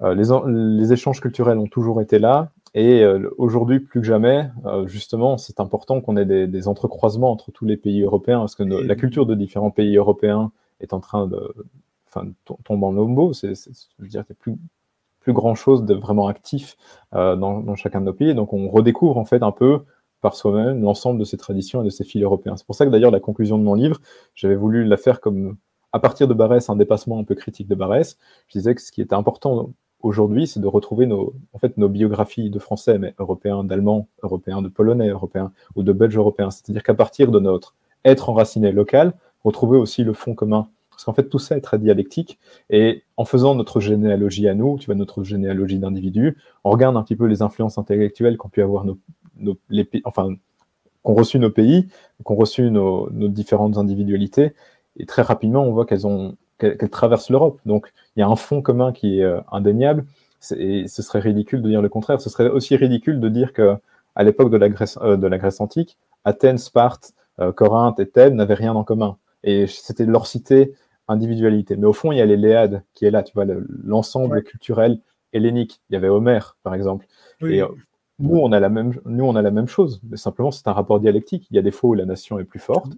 [0.02, 4.50] les, en- les échanges culturels ont toujours été là, et euh, aujourd'hui, plus que jamais,
[4.66, 8.56] euh, justement, c'est important qu'on ait des, des entrecroisements entre tous les pays européens, parce
[8.56, 11.54] que nos- la culture de différents pays européens est en train de,
[12.08, 12.26] enfin,
[12.64, 13.32] tomber en lambeaux.
[13.32, 14.56] C'est, c'est- je veux dire, plus,
[15.20, 16.76] plus grand chose de vraiment actif
[17.14, 18.34] euh, dans, dans chacun de nos pays.
[18.34, 19.84] Donc, on redécouvre en fait un peu
[20.20, 22.56] par soi-même l'ensemble de ces traditions et de ces fils européens.
[22.56, 24.00] C'est pour ça que d'ailleurs, la conclusion de mon livre,
[24.34, 25.56] j'avais voulu la faire comme,
[25.92, 28.18] à partir de Barès, un dépassement un peu critique de Barès.
[28.48, 29.70] Je disais que ce qui était important
[30.04, 34.62] aujourd'hui, c'est de retrouver nos, en fait, nos biographies de français, mais européens, d'allemands, européens,
[34.62, 36.50] de polonais, européens ou de belges européens.
[36.50, 37.74] C'est-à-dire qu'à partir de notre
[38.04, 40.68] être enraciné local, retrouver aussi le fond commun.
[40.90, 42.38] Parce qu'en fait, tout ça est très dialectique.
[42.70, 47.02] Et en faisant notre généalogie à nous, tu vois, notre généalogie d'individus, on regarde un
[47.02, 48.98] petit peu les influences intellectuelles qu'ont pu avoir nos,
[49.38, 49.56] nos
[50.04, 50.36] enfin,
[51.02, 51.88] qu'ont reçu nos pays,
[52.24, 54.52] qu'ont reçu nos différentes individualités.
[54.96, 57.60] Et très rapidement, on voit qu'elles ont, qu'elles traversent l'Europe.
[57.66, 60.04] Donc, il y a un fond commun qui est euh, indéniable.
[60.58, 62.20] Et ce serait ridicule de dire le contraire.
[62.20, 63.76] Ce serait aussi ridicule de dire que
[64.14, 68.06] à l'époque de la Grèce, euh, de la Grèce antique, Athènes, Sparte, euh, Corinthe et
[68.06, 69.16] Thèbes n'avaient rien en commun.
[69.42, 70.74] Et c'était leur cité
[71.08, 71.76] individualité.
[71.76, 74.42] Mais au fond, il y a l'Éléade qui est là, tu vois, le- l'ensemble Ouais.
[74.42, 75.00] culturel
[75.32, 75.80] hellénique.
[75.90, 77.06] Il y avait Homère, par exemple.
[77.42, 77.56] Oui.
[77.56, 77.68] Et euh,
[78.18, 80.00] nous, on a la même, nous, on a la même chose.
[80.08, 81.46] Mais simplement, c'est un rapport dialectique.
[81.50, 82.92] Il y a des fois où la nation est plus forte.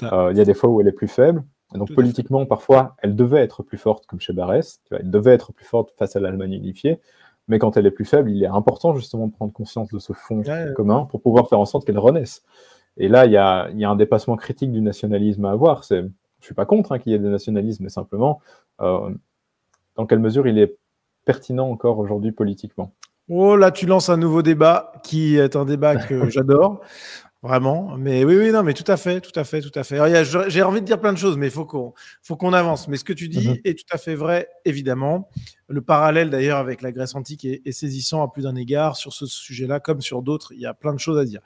[0.00, 1.44] Il y a des fois où elle est plus faible.
[1.74, 4.80] Et donc, politiquement, parfois, elle devait être plus forte, comme chez Barès.
[4.90, 7.00] Elle devait être plus forte face à l'Allemagne unifiée.
[7.48, 10.12] Mais quand elle est plus faible, il est important justement de prendre conscience de ce
[10.12, 12.42] fond Ouais, commun pour pouvoir faire en sorte qu'elle renaisse.
[12.96, 15.82] Et là, il y a, y a, un dépassement critique du nationalisme à avoir.
[15.82, 16.08] Je ne
[16.40, 18.40] suis pas contre hein, qu'il y ait des nationalismes, mais simplement,
[18.80, 19.10] euh,
[19.96, 20.76] dans quelle mesure il est
[21.24, 22.92] pertinent encore aujourd'hui politiquement?
[23.28, 26.80] Oh là, tu lances un nouveau débat qui est un débat que j'adore.
[27.44, 29.98] Vraiment, mais oui, oui, non, mais tout à fait, tout à fait, tout à fait.
[30.46, 32.86] J'ai envie de dire plein de choses, mais il faut qu'on avance.
[32.86, 33.58] Mais ce que tu dis mhm.
[33.64, 35.28] est tout à fait vrai, évidemment.
[35.66, 39.26] Le parallèle d'ailleurs avec la Grèce antique est, saisissant à plus d'un égard sur ce
[39.26, 40.52] sujet-là, comme sur d'autres.
[40.52, 41.40] Il y a plein de choses à dire.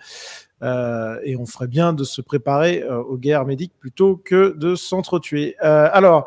[0.62, 4.74] Euh, et on ferait bien de se préparer euh, aux guerres médiques plutôt que de
[4.74, 5.56] s'entretuer.
[5.64, 6.26] Euh, alors,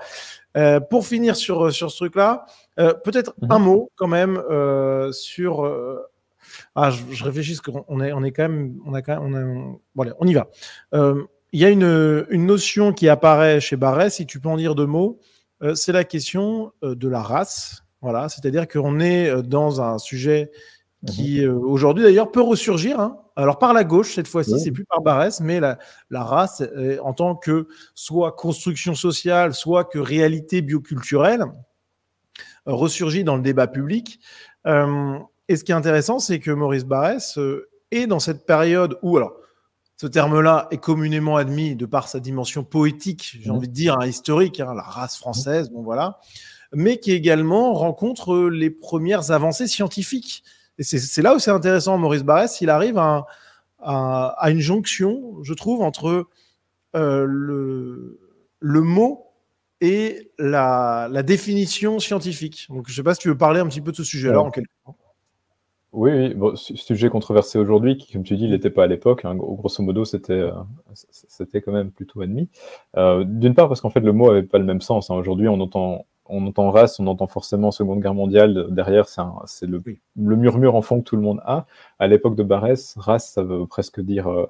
[0.58, 3.52] euh, pour finir sur, sur ce truc-là, peut-être mhm.
[3.52, 4.42] un mot quand même
[5.12, 5.70] sur
[6.82, 10.06] ah, je, réfléchis parce qu'on est, on est quand même, on a quand même, on,
[10.18, 10.48] on y va.
[10.94, 14.56] Euh, il y a une, une, notion qui apparaît chez Barrès, si tu peux en
[14.56, 15.20] dire deux mots,
[15.62, 17.84] euh, c'est la question euh, de la race.
[18.02, 20.52] Voilà, c'est-à-dire qu'on est dans un sujet
[21.06, 21.58] qui mhm.
[21.58, 22.98] aujourd'hui d'ailleurs peut ressurgir.
[22.98, 23.18] Hein.
[23.36, 26.64] Alors par la gauche cette fois-ci, c'est plus par Barrès, mais la, la race
[27.04, 31.44] en tant que soit construction sociale, soit que réalité bioculturelle
[32.66, 34.22] ressurgit dans le débat public.
[35.50, 39.18] Et ce qui est intéressant, c'est que Maurice Barrès euh, est dans cette période où,
[39.18, 39.34] alors,
[39.98, 43.54] ce terme-là est communément admis de par sa dimension poétique, j'ai mmh.
[43.54, 46.20] envie de dire, hein, historique, hein, la race française, bon voilà,
[46.72, 50.44] mais qui également rencontre les premières avancées scientifiques.
[50.78, 53.26] Et c'est là où c'est intéressant, Maurice Barrès, il arrive à,
[53.80, 56.28] à, une jonction, je trouve, entre
[56.96, 58.20] euh, le,
[58.60, 59.26] le mot
[59.82, 62.68] et la, la, définition scientifique.
[62.70, 64.40] Donc, je ne sais pas si tu veux parler un petit peu de ce sujet-là
[64.40, 64.96] en quelque temps.
[65.92, 66.34] Oui, oui.
[66.36, 69.26] Bon, sujet controversé aujourd'hui, qui, comme tu dis, il n'était pas à l'époque.
[69.26, 69.36] Hein.
[69.36, 70.52] Grosso modo, c'était euh,
[70.94, 72.48] c'était quand même plutôt ennemi.
[72.96, 75.10] Euh, D'une part, parce qu'en fait, le mot avait pas le même sens.
[75.10, 75.16] Hein.
[75.16, 78.68] Aujourd'hui, on entend on entend race, on entend forcément Seconde Guerre mondiale.
[78.70, 79.08] Derrière,
[79.46, 79.82] c'est le,
[80.16, 81.66] le murmure en fond que tout le monde a.
[81.98, 84.46] À l'époque de Barès, race, ça veut presque dire euh,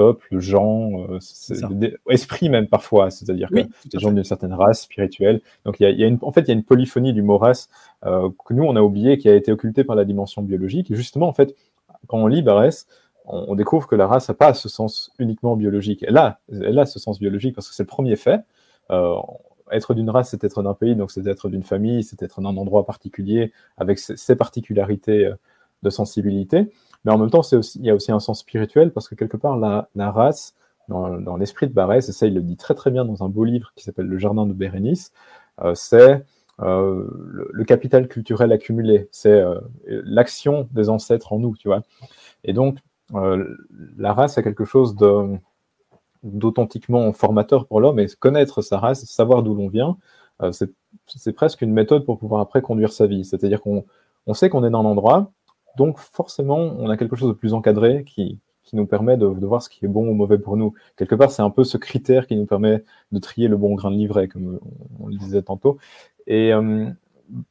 [0.00, 5.42] peuple, gens, euh, esprit même parfois, c'est-à-dire que des gens d'une certaine race spirituelle.
[5.66, 7.22] Donc il y a, y a une, en fait, il y a une polyphonie du
[7.22, 7.68] mot race
[8.06, 10.90] euh, que nous on a oublié, qui a été occultée par la dimension biologique.
[10.90, 11.54] Et justement, en fait,
[12.06, 12.86] quand on lit Barès,
[13.26, 16.02] on, découvre que la race n'a pas ce sens uniquement biologique.
[16.08, 18.40] Elle a, elle a ce sens biologique parce que c'est le premier fait.
[18.90, 19.16] Euh,
[19.70, 22.56] être d'une race, c'est être d'un pays, donc c'est être d'une famille, c'est être d'un
[22.56, 25.34] endroit particulier avec ses particularités euh,
[25.82, 26.72] de sensibilité.
[27.04, 29.56] Mais en même temps, il y a aussi un sens spirituel parce que quelque part,
[29.56, 30.54] la, race,
[30.88, 33.44] dans, l'esprit de Barès, et ça, il le dit très très bien dans un beau
[33.44, 35.12] livre qui s'appelle Le Jardin de Bérénice,
[35.62, 36.24] euh, c'est
[36.60, 37.06] euh,
[37.52, 41.82] le, capital culturel accumulé, c'est euh, l'action des ancêtres en nous, tu vois.
[42.44, 42.78] Et donc,
[43.12, 44.94] la race est quelque chose
[46.22, 49.96] d'authentiquement formateur pour l'homme et connaître sa race, savoir d'où l'on vient,
[50.52, 53.24] c'est presque une méthode pour pouvoir après conduire sa vie.
[53.24, 53.84] C'est-à-dire qu'on
[54.26, 55.32] on sait qu'on est dans un endroit,
[55.76, 58.38] donc forcément, on a quelque chose de plus encadré qui,
[58.70, 60.74] qui nous permet de, voir ce qui est bon ou mauvais pour nous.
[60.96, 63.90] Quelque part, c'est un peu ce critère qui nous permet de trier le bon grain
[63.90, 64.60] de livret, comme
[65.00, 65.78] on, le disait tantôt.
[66.28, 66.88] Et euh,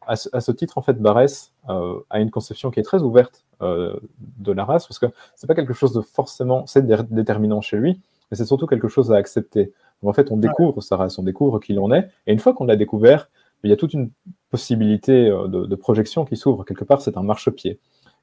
[0.08, 4.00] à, ce, titre, en fait, Barès euh, a une conception qui est très ouverte euh,
[4.38, 8.00] de la race, parce que c'est pas quelque chose de forcément, c'est déterminant chez lui,
[8.32, 9.74] mais c'est surtout quelque chose à accepter.
[10.02, 12.54] Donc, en fait, on découvre sa race, on découvre qui l'on est, et une fois
[12.54, 13.30] qu'on l'a découvert,
[13.66, 14.10] il y a toute une
[14.52, 16.64] possibilité de, de projection qui s'ouvre.
[16.64, 17.78] Quelque part, c'est un marchepied.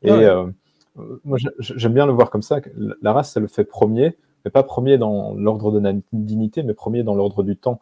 [0.06, 0.46] Et euh,
[1.24, 2.60] moi, j'aime bien le voir comme ça.
[3.02, 6.74] La race, ça le fait premier, mais pas premier dans l'ordre de la dignité, mais
[6.74, 7.80] premier dans l'ordre du temps.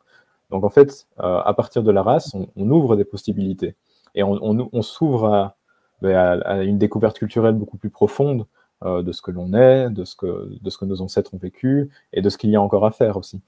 [0.51, 3.77] Donc en fait, euh, à partir de la race, on, ouvre des possibilités
[4.14, 5.55] et on, on, s'ouvre
[6.03, 8.47] ben, à, à, une découverte culturelle beaucoup plus profonde
[8.85, 11.39] euh, de ce que l'on est, de ce que, de ce que nos ancêtres ont
[11.39, 13.41] vécu et de ce qu'il y a encore à faire aussi.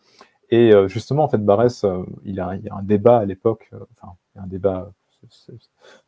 [0.51, 1.85] Et justement, en fait, Barès,
[2.24, 4.93] il, a, il y a un débat à l'époque, enfin, un débat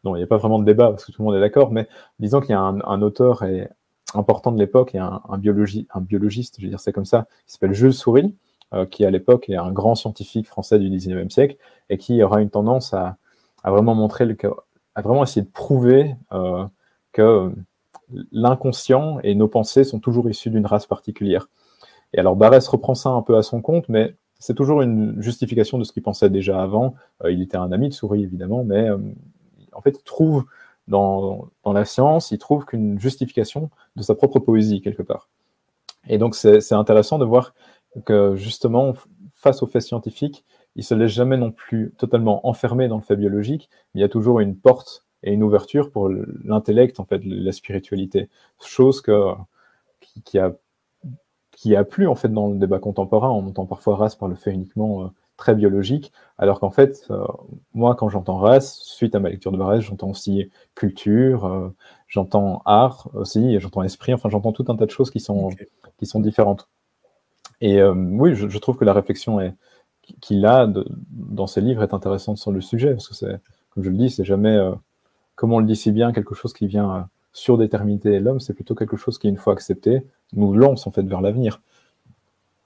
[0.04, 1.70] non, il n'y a pas vraiment de débat parce que tout le monde est d'accord,
[1.70, 1.88] mais
[2.18, 3.44] disons qu'il y a un, auteur
[4.14, 7.94] important de l'époque et un, biologiste, je vais dire c'est comme ça, qui s'appelle Jules
[7.94, 8.34] Souris,
[8.74, 11.56] euh, qui à l'époque est un grand scientifique français du 19e siècle
[11.88, 13.16] et qui aura une tendance à,
[13.64, 14.26] vraiment montrer,
[14.94, 16.66] à vraiment essayer de prouver euh,
[17.12, 17.52] que
[18.32, 21.48] l'inconscient et nos pensées sont toujours issus d'une race particulière.
[22.12, 25.78] Et alors Barès reprend ça un peu à son compte, mais c'est toujours une justification
[25.78, 26.94] de ce qu'il pensait déjà avant.
[27.24, 28.98] Euh, il était un ami de Souris, évidemment, mais euh,
[29.72, 30.44] en fait, il trouve
[30.86, 35.28] dans, dans, la science, il trouve qu'une justification de sa propre poésie, quelque part.
[36.08, 37.52] Et donc, c'est intéressant de voir
[38.06, 38.94] que, justement,
[39.34, 40.44] face aux faits scientifiques,
[40.76, 44.04] il se laisse jamais non plus totalement enfermé dans le fait biologique, mais il y
[44.04, 48.30] a toujours une porte et une ouverture pour l'intellect, en fait, la spiritualité.
[48.60, 49.32] Chose que,
[50.00, 50.54] qui, qui a
[51.58, 53.30] qui a plu en fait dans le débat contemporain.
[53.30, 55.06] On entend parfois race par le fait uniquement euh,
[55.36, 57.26] très biologique, alors qu'en fait, euh,
[57.74, 61.74] moi, quand j'entends race, suite à ma lecture de Barès, j'entends aussi culture, euh,
[62.06, 65.50] j'entends art aussi, j'entends esprit, enfin, j'entends tout un tas de choses qui sont,
[65.98, 66.68] qui sont différentes.
[67.60, 69.52] Et oui, je, trouve que la réflexion
[70.20, 70.72] qu'il a
[71.10, 73.40] dans ses livres est intéressante sur le sujet, parce que c'est,
[73.70, 74.56] comme je le dis, c'est jamais,
[75.34, 78.96] comme on le dit si bien, quelque chose qui vient surdéterminer l'homme, c'est plutôt quelque
[78.96, 80.04] chose qui, une fois accepté,
[80.34, 81.60] nous lance en fait vers l'avenir.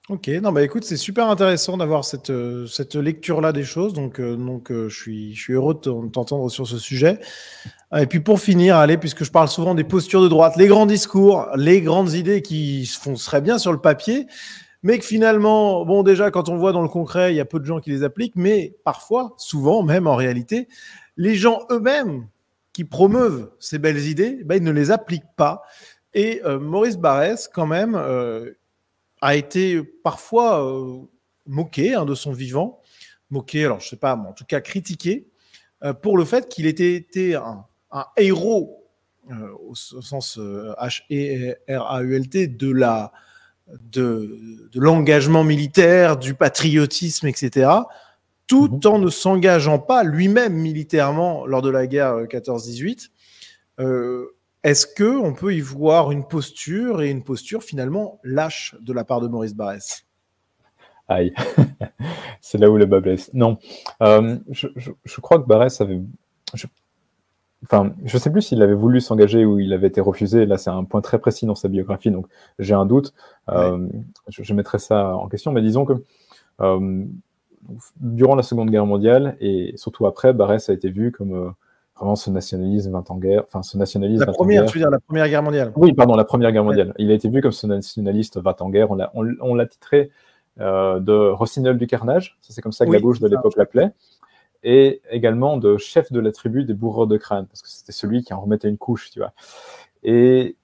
[0.09, 3.93] Ok, non, bah écoute, c'est super intéressant d'avoir cette, euh, cette lecture-là des choses.
[3.93, 7.19] Donc, euh, donc euh, je, suis, je suis heureux de t'entendre sur ce sujet.
[7.97, 10.85] Et puis pour finir, allez, puisque je parle souvent des postures de droite, les grands
[10.85, 14.27] discours, les grandes idées qui se font très bien sur le papier,
[14.81, 17.59] mais que finalement, bon, déjà, quand on voit dans le concret, il y a peu
[17.59, 20.67] de gens qui les appliquent, mais parfois, souvent, même en réalité,
[21.15, 22.27] les gens eux-mêmes
[22.73, 25.63] qui promeuvent ces belles idées, ben, ils ne les appliquent pas.
[26.13, 27.95] Et Maurice Barrès, quand même,
[29.23, 30.99] a été parfois euh,
[31.47, 32.81] moqué hein, de son vivant,
[33.29, 35.29] moqué, alors je sais pas, mais en tout cas critiqué,
[35.85, 37.65] euh, pour le fait qu'il était, été un,
[38.17, 38.85] héros,
[39.31, 43.13] euh, au, sens H-E-R-A-U-L-T, de la
[43.79, 47.71] de, de l'engagement militaire, du patriotisme, etc.,
[48.45, 48.91] tout mhm.
[48.91, 53.09] en ne s'engageant pas lui-même militairement lors de la guerre 14-18.
[54.63, 59.03] Est-ce que on peut y voir une posture et une posture finalement lâche de la
[59.03, 60.05] part de Maurice Barrès?
[61.09, 61.33] Aïe,
[62.41, 63.29] c'est là où le bas blesse.
[63.33, 63.57] Non,
[64.01, 66.01] euh, je, crois que Barrès avait.
[66.53, 66.67] Je...
[67.63, 70.45] Enfin, je sais plus s'il avait voulu s'engager ou il avait été refusé.
[70.45, 73.13] Là, c'est un point très précis dans sa biographie, donc j'ai un doute.
[73.49, 73.87] Euh,
[74.29, 75.93] je, mettrai ça en question, mais disons que
[76.61, 77.05] euh,
[77.97, 81.53] durant la Seconde Guerre mondiale et surtout après, Barrès a été vu comme
[82.03, 84.25] vraiment ce nationalisme 20 en guerre, enfin ce nationalisme.
[84.25, 85.71] La première, tu veux dire la première guerre mondiale.
[85.75, 86.93] Oui, pardon, la première guerre mondiale.
[86.97, 88.89] Il a été vu comme ce nationaliste 20 en guerre.
[88.91, 90.11] On l'a titré
[90.59, 93.91] euh, de Rossignol du carnage, ça c'est comme ça que la gauche de l'époque l'appelait,
[94.63, 98.23] et également de chef de la tribu des bourreurs de crâne, parce que c'était celui
[98.23, 99.33] qui en remettait une couche, tu vois.
[100.03, 100.55] Et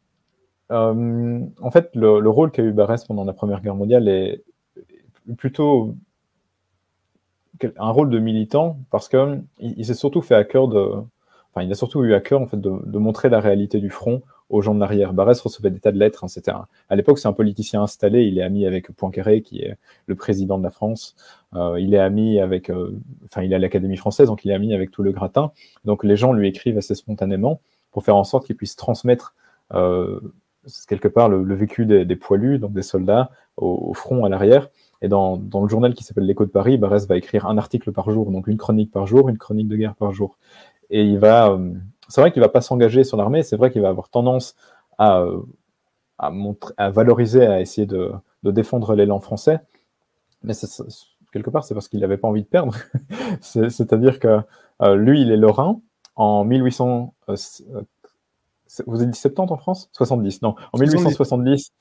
[0.72, 4.44] euh, en fait, le, le rôle qu'a eu Barès pendant la première guerre mondiale est
[5.38, 5.96] plutôt
[7.78, 10.94] un rôle de militant parce qu'il il s'est surtout fait à cœur de,
[11.62, 14.62] il a surtout eu à cœur en fait de, montrer la réalité du front aux
[14.62, 15.14] gens de l'arrière.
[15.14, 16.24] Barès recevait des tas de lettres.
[16.24, 18.24] Hein, c'était à l'époque, c'est un politicien installé.
[18.24, 21.16] Il est ami avec Poincaré, qui est le président de la France.
[21.54, 24.56] Euh, il est ami avec, euh, enfin, il est à l'Académie française, donc il est
[24.56, 25.52] ami avec tout le gratin.
[25.86, 29.36] Donc les gens lui écrivent assez spontanément pour faire en sorte qu'il puisse transmettre
[29.74, 30.20] euh,
[30.88, 34.70] quelque part le, vécu des, poilus, donc des soldats, au, front, à l'arrière.
[35.02, 37.92] Et dans, dans, le journal qui s'appelle L'Écho de Paris, Barès va écrire un article
[37.92, 40.38] par jour, donc une chronique par jour, une chronique de guerre par jour.
[40.90, 41.74] Et il va, euh,
[42.08, 44.56] c'est vrai qu'il va pas s'engager sur l'armée, c'est vrai qu'il va avoir tendance
[44.98, 45.42] à, euh,
[46.18, 48.12] à, montrer, à valoriser, à essayer de,
[48.44, 49.60] de défendre l'élan français.
[50.44, 50.54] Mais
[51.32, 52.76] quelque part, c'est parce qu'il n'avait pas envie de perdre.
[53.42, 54.40] C'est-à-dire que
[54.82, 55.80] euh, lui, il est lorrain.
[56.16, 57.14] En 1800,
[58.86, 59.90] vous avez dit 70 en France?
[59.94, 60.56] 70, non.
[60.74, 61.72] En 1870,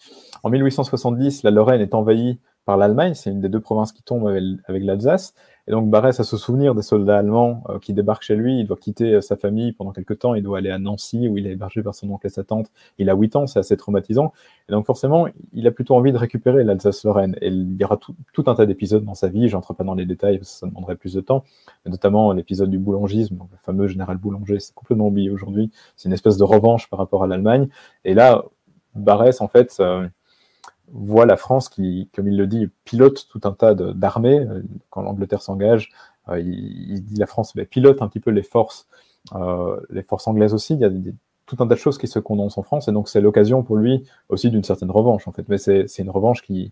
[0.43, 3.15] en 1870, la Lorraine est envahie par l'Allemagne.
[3.15, 5.35] C'est une des deux provinces qui tombent avec, l'Alsace.
[5.69, 8.61] Et donc Barès a se souvenir des soldats allemands euh, qui débarquent chez lui.
[8.61, 10.35] Il doit quitter euh, sa famille pendant quelques temps.
[10.35, 12.71] Il doit aller à Nancy où il est hébergé par son oncle et sa tante.
[12.97, 14.33] Il a 8 ans, c'est assez traumatisant.
[14.71, 17.37] Et donc forcément, il a plutôt envie de récupérer l'Alsace-Lorraine.
[17.43, 19.49] Et il y aura tout, un tas d'épisodes dans sa vie.
[19.49, 21.45] J'entre pas dans les détails parce que ça demanderait plus de temps.
[21.85, 24.61] Notamment l'épisode du boulangisme, donc le fameux général Boulanger.
[24.61, 25.71] C'est complètement oublié aujourd'hui.
[25.97, 27.69] C'est une espèce de revanche par rapport à l'Allemagne.
[28.07, 28.43] Et là,
[28.95, 30.09] Barès, en fait, euh,
[30.93, 34.41] voit la France qui, comme il le dit, pilote tout un tas d'armées.
[34.41, 35.91] Euh, quand l'Angleterre s'engage,
[36.31, 38.87] euh, il, dit la France mais pilote un petit peu les forces,
[39.35, 40.75] euh, les forces anglaises aussi.
[40.75, 40.91] Il y a
[41.47, 43.77] tout un tas de choses qui se condensent en France, et donc c'est l'occasion pour
[43.77, 45.49] lui aussi d'une certaine revanche en fait.
[45.49, 46.71] Mais c'est une revanche qu'il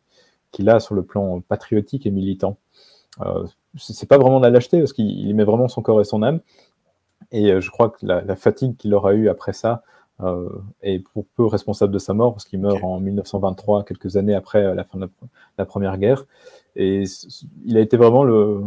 [0.52, 2.56] qui a sur le plan patriotique et militant.
[3.22, 3.46] Euh,
[3.78, 6.40] c'est pas vraiment de la lâcheté parce qu'il met vraiment son corps et son âme.
[7.32, 9.82] Et je crois que la, la fatigue qu'il aura eue après ça,
[10.82, 14.64] et pour peu responsable de sa mort, parce qu'il meurt en 1923, quelques années après
[14.64, 15.08] euh, la fin de
[15.58, 16.24] la, Première Guerre.
[16.74, 17.04] Et
[17.64, 18.62] il a été vraiment le,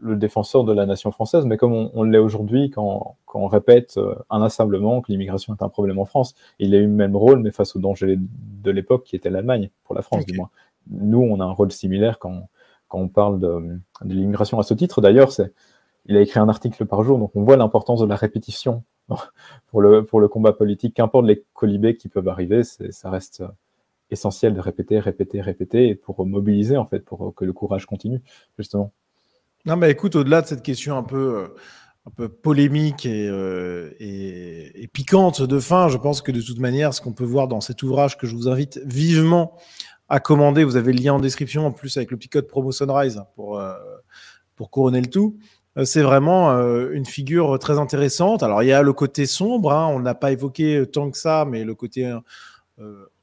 [0.00, 3.96] le, défenseur de la nation française, mais comme on, l'est aujourd'hui, quand, quand, on répète
[3.96, 7.40] euh, inlassablement que l'immigration est un problème en France, il a eu le même rôle,
[7.40, 10.50] mais face au danger de l'époque qui était l'Allemagne, pour la France du moins.
[10.90, 12.48] Nous, on a un rôle similaire quand,
[12.88, 15.00] quand on parle de, de l'immigration à ce titre.
[15.00, 15.30] D'ailleurs,
[16.06, 18.82] il a écrit un article par jour, donc on voit l'importance de la répétition
[19.70, 20.94] pour le, combat politique.
[20.94, 23.48] Qu'importe les colibés qui peuvent arriver, ça reste euh,
[24.10, 28.20] essentiel de répéter, répéter, répéter, pour mobiliser, en fait, pour que le courage continue,
[28.58, 28.92] justement.
[29.66, 31.48] Non, mais écoute, au-delà de cette question un peu,
[32.18, 37.02] euh, polémique euh, et, et, piquante de fin, je pense que de toute manière, ce
[37.02, 39.58] qu'on peut voir dans cet ouvrage que je vous invite vivement
[40.08, 42.72] à commander, vous avez le lien en description, en plus avec le petit code promo
[42.72, 43.62] Sunrise pour,
[44.56, 45.38] pour couronner le tout.
[45.76, 48.42] Euh, c'est vraiment euh, une figure très intéressante.
[48.42, 51.44] Alors, il y a le côté sombre, hein, on n'a pas évoqué tant que ça,
[51.48, 52.12] mais le côté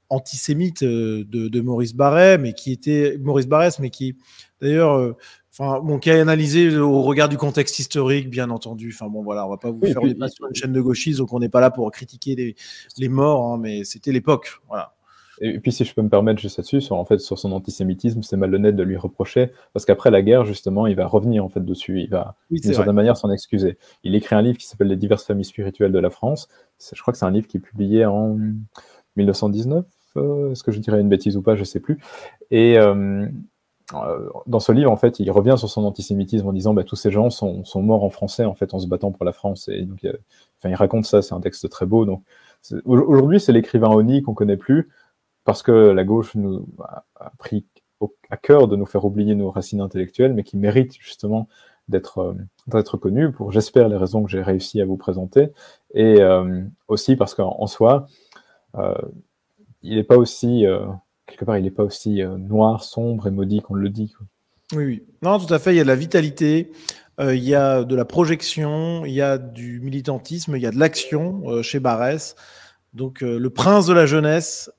[0.10, 4.18] antisémite de, Maurice Barret, mais qui était Maurice Barrès, mais qui
[4.62, 5.16] d'ailleurs
[5.58, 8.92] Enfin, bon, qui a analysé au regard du contexte historique, bien entendu.
[8.94, 11.48] Enfin, bon, voilà, on va pas vous faire une chaîne de gauchistes, donc on n'est
[11.48, 12.56] pas là pour critiquer les,
[12.98, 14.60] les morts, hein, mais c'était l'époque.
[14.68, 14.95] Voilà.
[15.42, 18.24] Et puis, si je peux me permettre juste là-dessus, sur, en fait, sur son antisémitisme,
[18.24, 21.64] c'est malhonnête de lui reprocher, parce qu'après la guerre, justement, il va revenir en fait
[21.64, 23.78] dessus, il va d'une certaine manière s'en excuser.
[24.04, 26.48] Il écrit un livre qui s'appelle Les diverses familles spirituelles de la France.
[26.94, 28.38] Je crois que c'est un livre qui est publié en
[29.16, 29.86] 1919.
[30.18, 32.00] Euh, est-ce que je dirais une bêtise ou pas Je sais plus.
[32.52, 33.28] Et euh,
[33.94, 36.96] euh, dans ce livre, en fait, il revient sur son antisémitisme en disant bah, tous
[36.96, 39.68] ces gens sont, sont, morts en français en fait en se battant pour la France.
[39.68, 40.00] Et donc,
[40.60, 41.22] enfin, il raconte ça.
[41.22, 42.06] C'est un texte très beau.
[42.06, 42.24] Donc,
[42.86, 44.90] aujourd'hui, c'est l'écrivain Oni qu'on connaît plus
[45.46, 47.06] parce que la gauche nous a,
[47.38, 47.66] pris
[48.30, 51.48] à cœur de nous faire oublier nos racines intellectuelles, mais qui mérite justement
[51.88, 52.34] d'être euh,
[52.68, 55.52] d'être connu pour, j'espère, les raisons que j'ai réussi à vous présenter,
[55.94, 58.08] et euh, aussi parce qu'en soi,
[58.76, 58.96] euh,
[59.84, 60.66] il n'est pas aussi
[61.28, 64.14] quelque part, il n'est pas aussi noir, sombre et maudit qu'on le dit.
[64.74, 65.04] Oui, oui.
[65.22, 65.74] Non, tout à fait.
[65.74, 66.72] Il y a de la vitalité,
[67.20, 70.80] il y a de la projection, il y a du militantisme, il y a de
[70.80, 72.36] l'action chez Barès.
[72.94, 74.72] Donc, Le Prince de la jeunesse,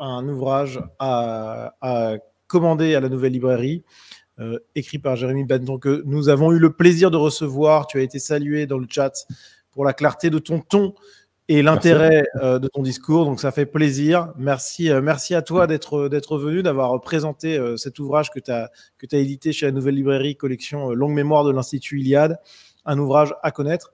[0.00, 1.74] un ouvrage à,
[2.46, 3.84] commander à la nouvelle librairie.
[4.74, 7.86] écrit par Jérémy Benton, que nous avons eu le plaisir de recevoir.
[7.86, 9.26] Tu as été salué dans le chat
[9.70, 10.94] pour la clarté de ton ton
[11.48, 13.24] et l'intérêt euh, de ton discours.
[13.26, 14.32] Donc ça fait plaisir.
[14.36, 18.50] Merci, euh, merci à toi d'être d'être venu, d'avoir présenté euh, cet ouvrage que tu
[18.50, 22.38] as que as édité chez la Nouvelle Librairie collection Longue Mémoire de l'Institut Iliade,
[22.86, 23.92] un ouvrage à connaître.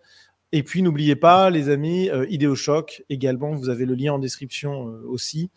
[0.53, 3.55] Et puis n'oubliez pas, les amis, Idéochoc également.
[3.55, 5.51] Vous avez le lien en description aussi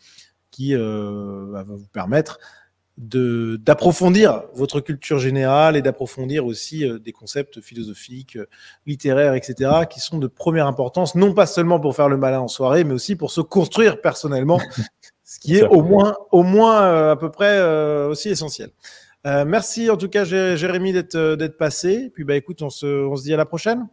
[0.52, 2.40] qui va vous permettre
[2.98, 8.46] d'approfondir votre culture générale et d'approfondir aussi euh, des concepts philosophiques, euh,
[8.86, 12.48] littéraires, etc., qui sont de première importance, non pas seulement pour faire le malin en
[12.48, 14.60] soirée, mais aussi pour se construire personnellement,
[15.24, 17.62] ce qui est au moins, au moins euh, à peu près
[18.06, 18.70] aussi essentiel.
[19.26, 22.12] merci en tout cas, Jérémy, d'être passé.
[22.14, 23.88] Puis bah écoute, on se, on se dit à la prochaine.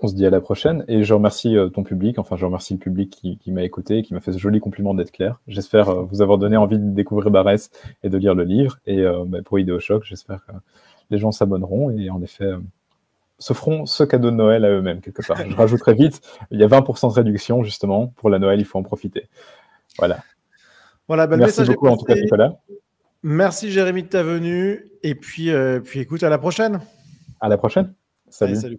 [0.00, 2.74] On se dit à la prochaine et je remercie euh, ton public, enfin je remercie
[2.74, 5.40] le public qui, m'a écouté, qui m'a fait ce joli compliment d'être clair.
[5.46, 7.70] J'espère euh, vous avoir donné envie de découvrir Barès
[8.02, 8.78] et de lire le livre.
[8.86, 10.52] Et euh, bah, pour Idéo Choc, j'espère que
[11.10, 12.50] les gens s'abonneront et en effet
[13.38, 15.36] se feront ce cadeau de Noël à eux-mêmes quelque part.
[15.48, 16.20] Je rajouterai vite,
[16.50, 19.28] il y a 20% de réduction justement pour la Noël, il faut en profiter.
[19.98, 20.18] Voilà.
[21.06, 22.56] Voilà, ben, Merci beaucoup en tout cas Nicolas.
[23.22, 25.50] Merci Jérémy de ta venue et puis,
[25.84, 26.80] puis écoute à la prochaine.
[27.40, 27.94] À la prochaine.
[28.28, 28.78] salut.